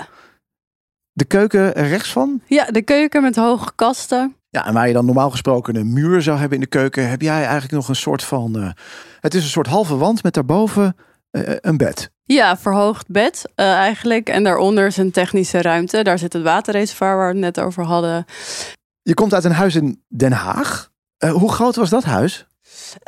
De 1.11 1.25
keuken 1.25 1.71
rechts 1.71 2.11
van? 2.11 2.41
Ja, 2.45 2.65
de 2.65 2.81
keuken 2.81 3.21
met 3.21 3.35
hoge 3.35 3.71
kasten. 3.75 4.35
Ja, 4.49 4.65
en 4.65 4.73
waar 4.73 4.87
je 4.87 4.93
dan 4.93 5.05
normaal 5.05 5.31
gesproken 5.31 5.75
een 5.75 5.93
muur 5.93 6.21
zou 6.21 6.37
hebben 6.37 6.57
in 6.57 6.63
de 6.63 6.69
keuken, 6.69 7.09
heb 7.09 7.21
jij 7.21 7.41
eigenlijk 7.41 7.71
nog 7.71 7.87
een 7.87 7.95
soort 7.95 8.23
van. 8.23 8.73
het 9.19 9.33
is 9.33 9.43
een 9.43 9.49
soort 9.49 9.67
halve 9.67 9.97
wand 9.97 10.23
met 10.23 10.33
daarboven 10.33 10.95
een 11.61 11.77
bed. 11.77 12.11
Ja, 12.23 12.57
verhoogd 12.57 13.07
bed 13.07 13.49
uh, 13.55 13.73
eigenlijk. 13.73 14.29
En 14.29 14.43
daaronder 14.43 14.85
is 14.85 14.97
een 14.97 15.11
technische 15.11 15.61
ruimte. 15.61 16.03
Daar 16.03 16.19
zit 16.19 16.33
het 16.33 16.43
waterreservoir 16.43 17.17
waar 17.17 17.27
we 17.27 17.33
het 17.33 17.55
net 17.55 17.59
over 17.59 17.83
hadden. 17.83 18.25
Je 19.01 19.13
komt 19.13 19.33
uit 19.33 19.43
een 19.43 19.51
huis 19.51 19.75
in 19.75 20.03
Den 20.07 20.31
Haag. 20.31 20.91
Uh, 21.23 21.31
hoe 21.31 21.51
groot 21.51 21.75
was 21.75 21.89
dat 21.89 22.03
huis? 22.03 22.47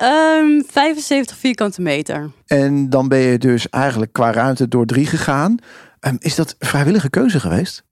Um, 0.01 0.63
75 0.67 1.37
vierkante 1.37 1.81
meter. 1.81 2.31
En 2.45 2.89
dan 2.89 3.07
ben 3.07 3.19
je 3.19 3.37
dus 3.37 3.69
eigenlijk 3.69 4.13
qua 4.13 4.31
ruimte 4.31 4.67
door 4.67 4.85
drie 4.85 5.05
gegaan. 5.05 5.57
Um, 5.99 6.17
is 6.19 6.35
dat 6.35 6.55
vrijwillige 6.59 7.09
keuze 7.09 7.39
geweest? 7.39 7.83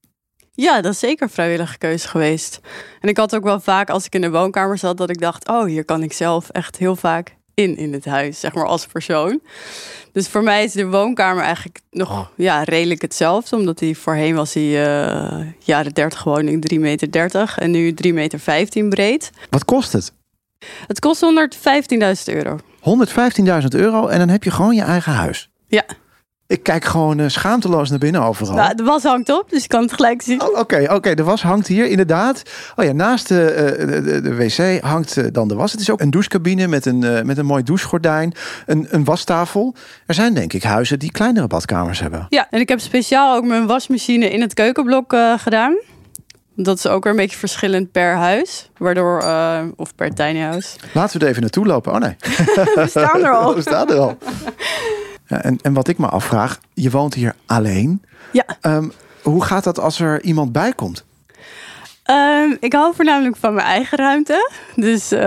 Ja, 0.52 0.82
dat 0.82 0.94
is 0.94 1.00
zeker 1.00 1.30
vrijwillige 1.30 1.78
keuze 1.78 2.08
geweest. 2.08 2.60
En 3.00 3.10
ik 3.10 3.18
had 3.18 3.36
ook 3.36 3.44
wel 3.44 3.60
vaak 3.60 3.90
als 3.90 4.06
ik 4.06 4.16
in 4.16 4.22
de 4.22 4.30
woonkamer 4.30 4.78
zat 4.78 4.98
dat 4.98 5.10
ik 5.10 5.20
dacht: 5.20 5.48
oh, 5.48 5.66
hier 5.66 5.86
kan 5.86 6.04
ik 6.04 6.13
zelf 6.13 6.50
echt 6.50 6.78
heel 6.78 6.96
vaak 6.96 7.36
in 7.53 7.77
in 7.77 7.93
het 7.93 8.05
huis, 8.05 8.39
zeg 8.39 8.53
maar 8.53 8.65
als 8.65 8.86
persoon. 8.86 9.41
Dus 10.12 10.27
voor 10.27 10.43
mij 10.43 10.63
is 10.63 10.72
de 10.72 10.88
woonkamer 10.88 11.43
eigenlijk 11.43 11.79
nog 11.91 12.31
ja, 12.36 12.63
redelijk 12.63 13.01
hetzelfde. 13.01 13.55
Omdat 13.55 13.77
die 13.77 13.98
voorheen 13.98 14.36
was 14.36 14.51
die 14.51 14.75
uh, 14.75 15.39
jaren 15.60 15.93
30 15.93 16.24
woning 16.24 16.74
3,30 16.74 16.79
meter 16.79 17.12
30, 17.12 17.57
en 17.57 17.72
nu 17.72 17.93
3,15 18.07 18.13
meter 18.13 18.39
15 18.39 18.89
breed. 18.89 19.31
Wat 19.50 19.65
kost 19.65 19.93
het? 19.93 20.13
Het 20.88 21.00
kost 21.00 21.25
115.000 21.25 22.33
euro. 22.33 22.60
115.000 22.62 23.65
euro 23.69 24.07
en 24.07 24.19
dan 24.19 24.29
heb 24.29 24.44
je 24.44 24.51
gewoon 24.51 24.75
je 24.75 24.81
eigen 24.81 25.11
huis. 25.11 25.50
Ja. 25.68 25.83
Ik 26.48 26.64
kijk 26.64 26.86
gewoon 26.86 27.20
uh, 27.20 27.27
schaamteloos 27.27 27.90
naar 27.90 28.00
binnen 28.00 28.22
overal. 28.22 28.56
Nou, 28.56 28.75
de 28.75 28.84
was 28.84 29.03
hangt 29.03 29.29
op, 29.29 29.50
dus 29.50 29.62
je 29.62 29.68
kan 29.68 29.82
het 29.82 29.94
gelijk 29.94 30.22
zien. 30.22 30.42
Oké, 30.42 30.51
oh, 30.51 30.60
oké, 30.60 30.75
okay, 30.75 30.96
okay, 30.96 31.16
de 31.16 31.24
was 31.24 31.42
hangt 31.42 31.68
hier 31.68 31.86
inderdaad. 31.86 32.42
Oh 32.75 32.86
ja, 32.86 32.92
naast 32.92 33.27
de, 33.27 33.75
uh, 33.79 33.88
de, 34.03 34.22
de, 34.22 34.36
wc 34.36 34.84
hangt 34.84 35.18
uh, 35.18 35.25
dan 35.32 35.48
de 35.48 35.56
was. 35.56 35.72
Het 35.72 35.82
is 35.82 35.90
ook 35.90 36.01
een 36.01 36.10
douchecabine 36.10 36.68
met 36.68 36.86
een, 36.86 37.25
met 37.25 37.38
een 37.38 37.46
mooi 37.46 37.64
douchegordijn. 37.64 38.34
Een, 38.66 38.88
een 38.90 39.03
wastafel. 39.03 39.75
Er 40.06 40.14
zijn 40.14 40.34
denk 40.34 40.53
ik 40.53 40.64
huizen 40.64 41.00
die 41.00 41.12
kleinere 41.12 41.48
badkamers 41.48 42.00
hebben. 42.00 42.25
Ja, 42.29 42.48
en 42.50 42.60
ik 42.60 42.70
heb 42.70 42.79
speciaal 42.79 43.36
ook 43.36 43.46
mijn 43.46 43.68
wasmachine 43.68 44.29
in 44.29 44.42
het 44.42 44.53
keukenblok 44.53 45.16
gedaan. 45.38 45.77
Dat 46.56 46.77
is 46.77 46.88
ook 46.88 47.03
weer 47.03 47.14
een 47.14 47.20
beetje 47.20 47.38
verschillend 47.38 47.92
per 47.92 48.16
huis. 48.16 48.70
Waardoor, 48.77 49.24
of 49.75 49.96
per 49.96 50.14
tiny 50.14 50.40
house. 50.40 50.77
Laten 50.94 51.20
we 51.20 51.24
er 51.24 51.29
even 51.29 51.42
naartoe 51.42 51.66
lopen. 51.66 51.94
Oh 51.94 52.00
nee. 52.00 52.16
we 52.75 52.86
staan 52.88 53.24
er 53.24 53.34
al. 53.34 53.56
we 53.56 53.62
staan 53.62 53.90
er 53.90 53.98
al. 53.98 54.18
En, 55.25 55.59
en 55.62 55.74
wat 55.74 55.88
ik 55.88 55.98
me 55.98 56.07
afvraag, 56.07 56.59
je 56.74 56.90
woont 56.90 57.14
hier 57.14 57.36
alleen. 57.46 58.01
Ja. 58.31 58.46
Um, 58.62 58.92
hoe 59.22 59.44
gaat 59.44 59.64
dat 59.64 59.79
als 59.79 60.00
er 60.00 60.24
iemand 60.24 60.51
bij 60.51 60.74
komt? 60.74 61.05
Um, 62.12 62.57
ik 62.59 62.74
hou 62.74 62.96
voornamelijk 62.96 63.36
van 63.36 63.53
mijn 63.53 63.68
eigen 63.68 63.98
ruimte. 63.98 64.51
Dus 64.75 65.14
uh, 65.14 65.20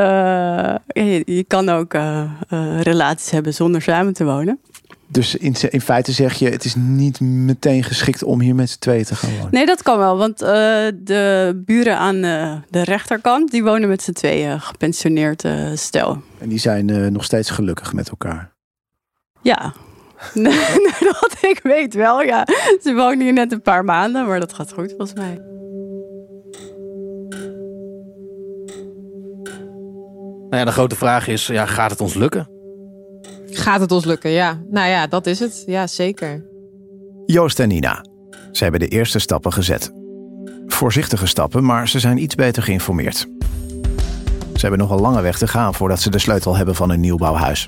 je, 0.87 1.23
je, 1.25 1.45
kan 1.47 1.69
ook 1.69 1.95
uh, 1.95 2.31
uh, 2.51 2.81
relaties 2.81 3.31
hebben 3.31 3.55
zonder 3.55 3.83
samen 3.83 4.13
te 4.13 4.25
wonen. 4.25 4.61
Dus 5.09 5.35
in, 5.35 5.55
in, 5.71 5.81
feite 5.81 6.13
zeg 6.13 6.35
je, 6.35 6.49
het 6.49 6.65
is 6.65 6.75
niet 6.75 7.21
meteen 7.21 7.85
geschikt 7.85 8.23
om 8.23 8.41
hier 8.41 8.55
met 8.55 8.71
z'n 8.71 8.79
tweeën 8.79 9.05
te 9.05 9.15
gaan 9.15 9.31
wonen? 9.31 9.49
Nee, 9.51 9.67
dat 9.67 9.83
kan 9.83 9.99
wel. 9.99 10.17
Want 10.17 10.39
de 10.39 11.63
buren 11.65 11.99
aan 11.99 12.21
de 12.71 12.83
rechterkant, 12.83 13.51
die 13.51 13.65
wonen 13.65 13.89
met 13.89 14.03
z'n 14.03 14.13
tweeën, 14.13 14.61
gepensioneerd 14.61 15.45
stel. 15.75 16.23
En 16.39 16.49
die 16.49 16.59
zijn 16.59 17.13
nog 17.13 17.25
steeds 17.25 17.51
gelukkig 17.51 17.93
met 17.93 18.09
elkaar? 18.09 18.53
Ja, 19.43 19.73
dat 21.21 21.37
ik 21.41 21.61
weet 21.63 21.95
wel, 21.95 22.23
ja. 22.23 22.47
Ze 22.83 22.95
woont 22.95 23.21
hier 23.21 23.33
net 23.33 23.53
een 23.53 23.63
paar 23.63 23.85
maanden, 23.85 24.27
maar 24.27 24.41
dat 24.41 24.53
gaat 24.53 24.73
goed 24.73 24.95
volgens 24.97 25.15
mij. 25.15 25.41
Nou 30.49 30.57
ja, 30.57 30.65
de 30.65 30.73
grote 30.73 30.97
vraag 30.97 31.29
is, 31.29 31.47
ja, 31.47 31.67
gaat 31.67 31.91
het 31.91 32.01
ons 32.01 32.15
lukken? 32.15 32.49
Gaat 33.51 33.81
het 33.81 33.93
ons 33.93 34.05
lukken, 34.05 34.31
ja. 34.31 34.61
Nou 34.71 34.89
ja, 34.89 35.07
dat 35.07 35.27
is 35.27 35.41
het. 35.41 35.63
Ja, 35.67 35.87
zeker. 35.87 36.45
Joost 37.27 37.61
en 37.61 37.69
Nina. 37.69 38.05
Ze 38.53 38.63
hebben 38.63 38.81
de 38.81 38.89
eerste 38.89 39.19
stappen 39.19 39.53
gezet. 39.53 39.93
Voorzichtige 40.67 41.27
stappen, 41.27 41.65
maar 41.65 41.89
ze 41.89 42.01
zijn 42.01 42.19
iets 42.19 42.35
beter 42.35 42.63
geïnformeerd. 42.63 43.27
Ze 44.55 44.61
hebben 44.61 44.79
nog 44.79 44.91
een 44.91 45.01
lange 45.01 45.23
weg 45.23 45.39
te 45.39 45.49
gaan 45.49 45.75
voordat 45.75 46.01
ze 46.01 46.11
de 46.11 46.19
sleutel 46.19 46.57
hebben 46.57 46.75
van 46.75 46.91
een 46.91 47.01
nieuwbouwhuis. 47.01 47.67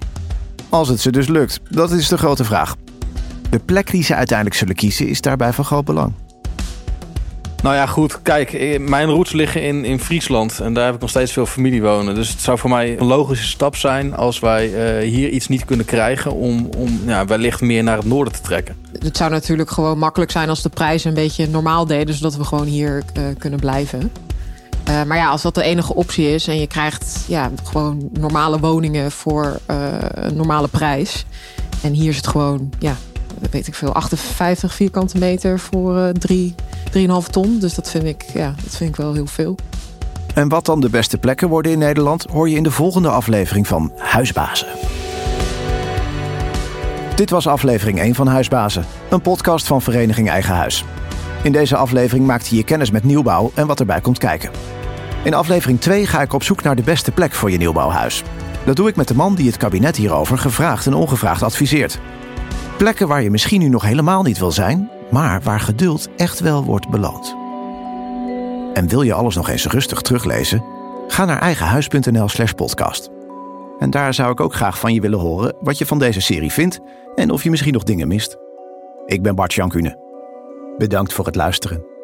Als 0.68 0.88
het 0.88 1.00
ze 1.00 1.12
dus 1.12 1.28
lukt, 1.28 1.60
dat 1.70 1.90
is 1.90 2.08
de 2.08 2.18
grote 2.18 2.44
vraag. 2.44 2.76
De 3.50 3.58
plek 3.58 3.90
die 3.90 4.02
ze 4.02 4.14
uiteindelijk 4.14 4.58
zullen 4.58 4.74
kiezen 4.74 5.08
is 5.08 5.20
daarbij 5.20 5.52
van 5.52 5.64
groot 5.64 5.84
belang. 5.84 6.12
Nou 7.62 7.74
ja, 7.74 7.86
goed. 7.86 8.22
Kijk, 8.22 8.52
eh, 8.52 8.80
mijn 8.80 9.08
roots 9.08 9.32
liggen 9.32 9.62
in, 9.62 9.84
in 9.84 10.00
Friesland. 10.00 10.60
En 10.60 10.74
daar 10.74 10.84
heb 10.84 10.94
ik 10.94 11.00
nog 11.00 11.10
steeds 11.10 11.32
veel 11.32 11.46
familie 11.46 11.82
wonen. 11.82 12.14
Dus 12.14 12.28
het 12.28 12.40
zou 12.40 12.58
voor 12.58 12.70
mij 12.70 12.98
een 12.98 13.06
logische 13.06 13.46
stap 13.46 13.76
zijn 13.76 14.14
als 14.14 14.38
wij 14.38 14.68
uh, 15.02 15.10
hier 15.10 15.28
iets 15.28 15.48
niet 15.48 15.64
kunnen 15.64 15.86
krijgen. 15.86 16.32
om, 16.32 16.68
om 16.76 17.00
ja, 17.06 17.24
wellicht 17.24 17.60
meer 17.60 17.82
naar 17.82 17.96
het 17.96 18.06
noorden 18.06 18.32
te 18.32 18.40
trekken. 18.40 18.76
Het 18.98 19.16
zou 19.16 19.30
natuurlijk 19.30 19.70
gewoon 19.70 19.98
makkelijk 19.98 20.30
zijn 20.30 20.48
als 20.48 20.62
de 20.62 20.68
prijzen 20.68 21.08
een 21.08 21.14
beetje 21.14 21.48
normaal 21.48 21.86
deden. 21.86 22.14
zodat 22.14 22.36
we 22.36 22.44
gewoon 22.44 22.66
hier 22.66 23.02
uh, 23.18 23.24
kunnen 23.38 23.60
blijven. 23.60 24.10
Uh, 24.88 25.02
maar 25.02 25.16
ja, 25.16 25.28
als 25.28 25.42
dat 25.42 25.54
de 25.54 25.62
enige 25.62 25.94
optie 25.94 26.34
is 26.34 26.48
en 26.48 26.60
je 26.60 26.66
krijgt 26.66 27.24
ja, 27.26 27.50
gewoon 27.64 28.08
normale 28.12 28.58
woningen 28.58 29.10
voor 29.10 29.60
uh, 29.70 29.76
een 30.12 30.36
normale 30.36 30.68
prijs. 30.68 31.24
En 31.82 31.92
hier 31.92 32.08
is 32.08 32.16
het 32.16 32.26
gewoon, 32.26 32.70
ja, 32.78 32.96
weet 33.50 33.66
ik 33.66 33.74
veel, 33.74 33.92
58 33.92 34.74
vierkante 34.74 35.18
meter 35.18 35.58
voor 35.58 35.96
uh, 35.96 36.08
3, 36.08 36.54
3,5 36.98 37.30
ton. 37.30 37.58
Dus 37.58 37.74
dat 37.74 37.90
vind, 37.90 38.04
ik, 38.04 38.22
ja, 38.34 38.54
dat 38.62 38.76
vind 38.76 38.90
ik 38.90 38.96
wel 38.96 39.14
heel 39.14 39.26
veel. 39.26 39.56
En 40.34 40.48
wat 40.48 40.64
dan 40.64 40.80
de 40.80 40.90
beste 40.90 41.18
plekken 41.18 41.48
worden 41.48 41.72
in 41.72 41.78
Nederland, 41.78 42.26
hoor 42.30 42.48
je 42.48 42.56
in 42.56 42.62
de 42.62 42.70
volgende 42.70 43.08
aflevering 43.08 43.66
van 43.66 43.92
Huisbazen. 43.96 44.68
Dit 47.14 47.30
was 47.30 47.46
aflevering 47.46 48.00
1 48.00 48.14
van 48.14 48.26
Huisbazen, 48.26 48.84
een 49.10 49.22
podcast 49.22 49.66
van 49.66 49.82
Vereniging 49.82 50.28
Eigen 50.28 50.54
Huis. 50.54 50.84
In 51.42 51.52
deze 51.52 51.76
aflevering 51.76 52.26
maakte 52.26 52.56
je 52.56 52.64
kennis 52.64 52.90
met 52.90 53.04
nieuwbouw 53.04 53.50
en 53.54 53.66
wat 53.66 53.80
erbij 53.80 54.00
komt 54.00 54.18
kijken. 54.18 54.77
In 55.22 55.34
aflevering 55.34 55.80
2 55.80 56.06
ga 56.06 56.22
ik 56.22 56.32
op 56.32 56.42
zoek 56.42 56.62
naar 56.62 56.76
de 56.76 56.82
beste 56.82 57.12
plek 57.12 57.32
voor 57.32 57.50
je 57.50 57.58
nieuwbouwhuis. 57.58 58.22
Dat 58.64 58.76
doe 58.76 58.88
ik 58.88 58.96
met 58.96 59.08
de 59.08 59.14
man 59.14 59.34
die 59.34 59.46
het 59.46 59.56
kabinet 59.56 59.96
hierover 59.96 60.38
gevraagd 60.38 60.86
en 60.86 60.94
ongevraagd 60.94 61.42
adviseert. 61.42 61.98
Plekken 62.76 63.08
waar 63.08 63.22
je 63.22 63.30
misschien 63.30 63.60
nu 63.60 63.68
nog 63.68 63.82
helemaal 63.82 64.22
niet 64.22 64.38
wil 64.38 64.52
zijn, 64.52 64.90
maar 65.10 65.40
waar 65.42 65.60
geduld 65.60 66.08
echt 66.16 66.40
wel 66.40 66.64
wordt 66.64 66.88
beloond. 66.88 67.36
En 68.74 68.88
wil 68.88 69.02
je 69.02 69.12
alles 69.12 69.34
nog 69.34 69.48
eens 69.48 69.66
rustig 69.66 70.00
teruglezen? 70.00 70.64
Ga 71.08 71.24
naar 71.24 71.40
eigenhuis.nl/slash 71.40 72.52
podcast. 72.52 73.10
En 73.78 73.90
daar 73.90 74.14
zou 74.14 74.30
ik 74.30 74.40
ook 74.40 74.54
graag 74.54 74.78
van 74.78 74.94
je 74.94 75.00
willen 75.00 75.18
horen 75.18 75.56
wat 75.60 75.78
je 75.78 75.86
van 75.86 75.98
deze 75.98 76.20
serie 76.20 76.52
vindt 76.52 76.80
en 77.14 77.30
of 77.30 77.42
je 77.42 77.50
misschien 77.50 77.72
nog 77.72 77.82
dingen 77.82 78.08
mist. 78.08 78.36
Ik 79.06 79.22
ben 79.22 79.34
Bart 79.34 79.52
Jankune. 79.52 79.98
Bedankt 80.76 81.12
voor 81.12 81.26
het 81.26 81.36
luisteren. 81.36 81.97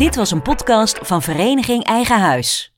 Dit 0.00 0.16
was 0.16 0.30
een 0.30 0.42
podcast 0.42 0.98
van 1.02 1.22
Vereniging 1.22 1.84
Eigen 1.84 2.20
Huis. 2.20 2.69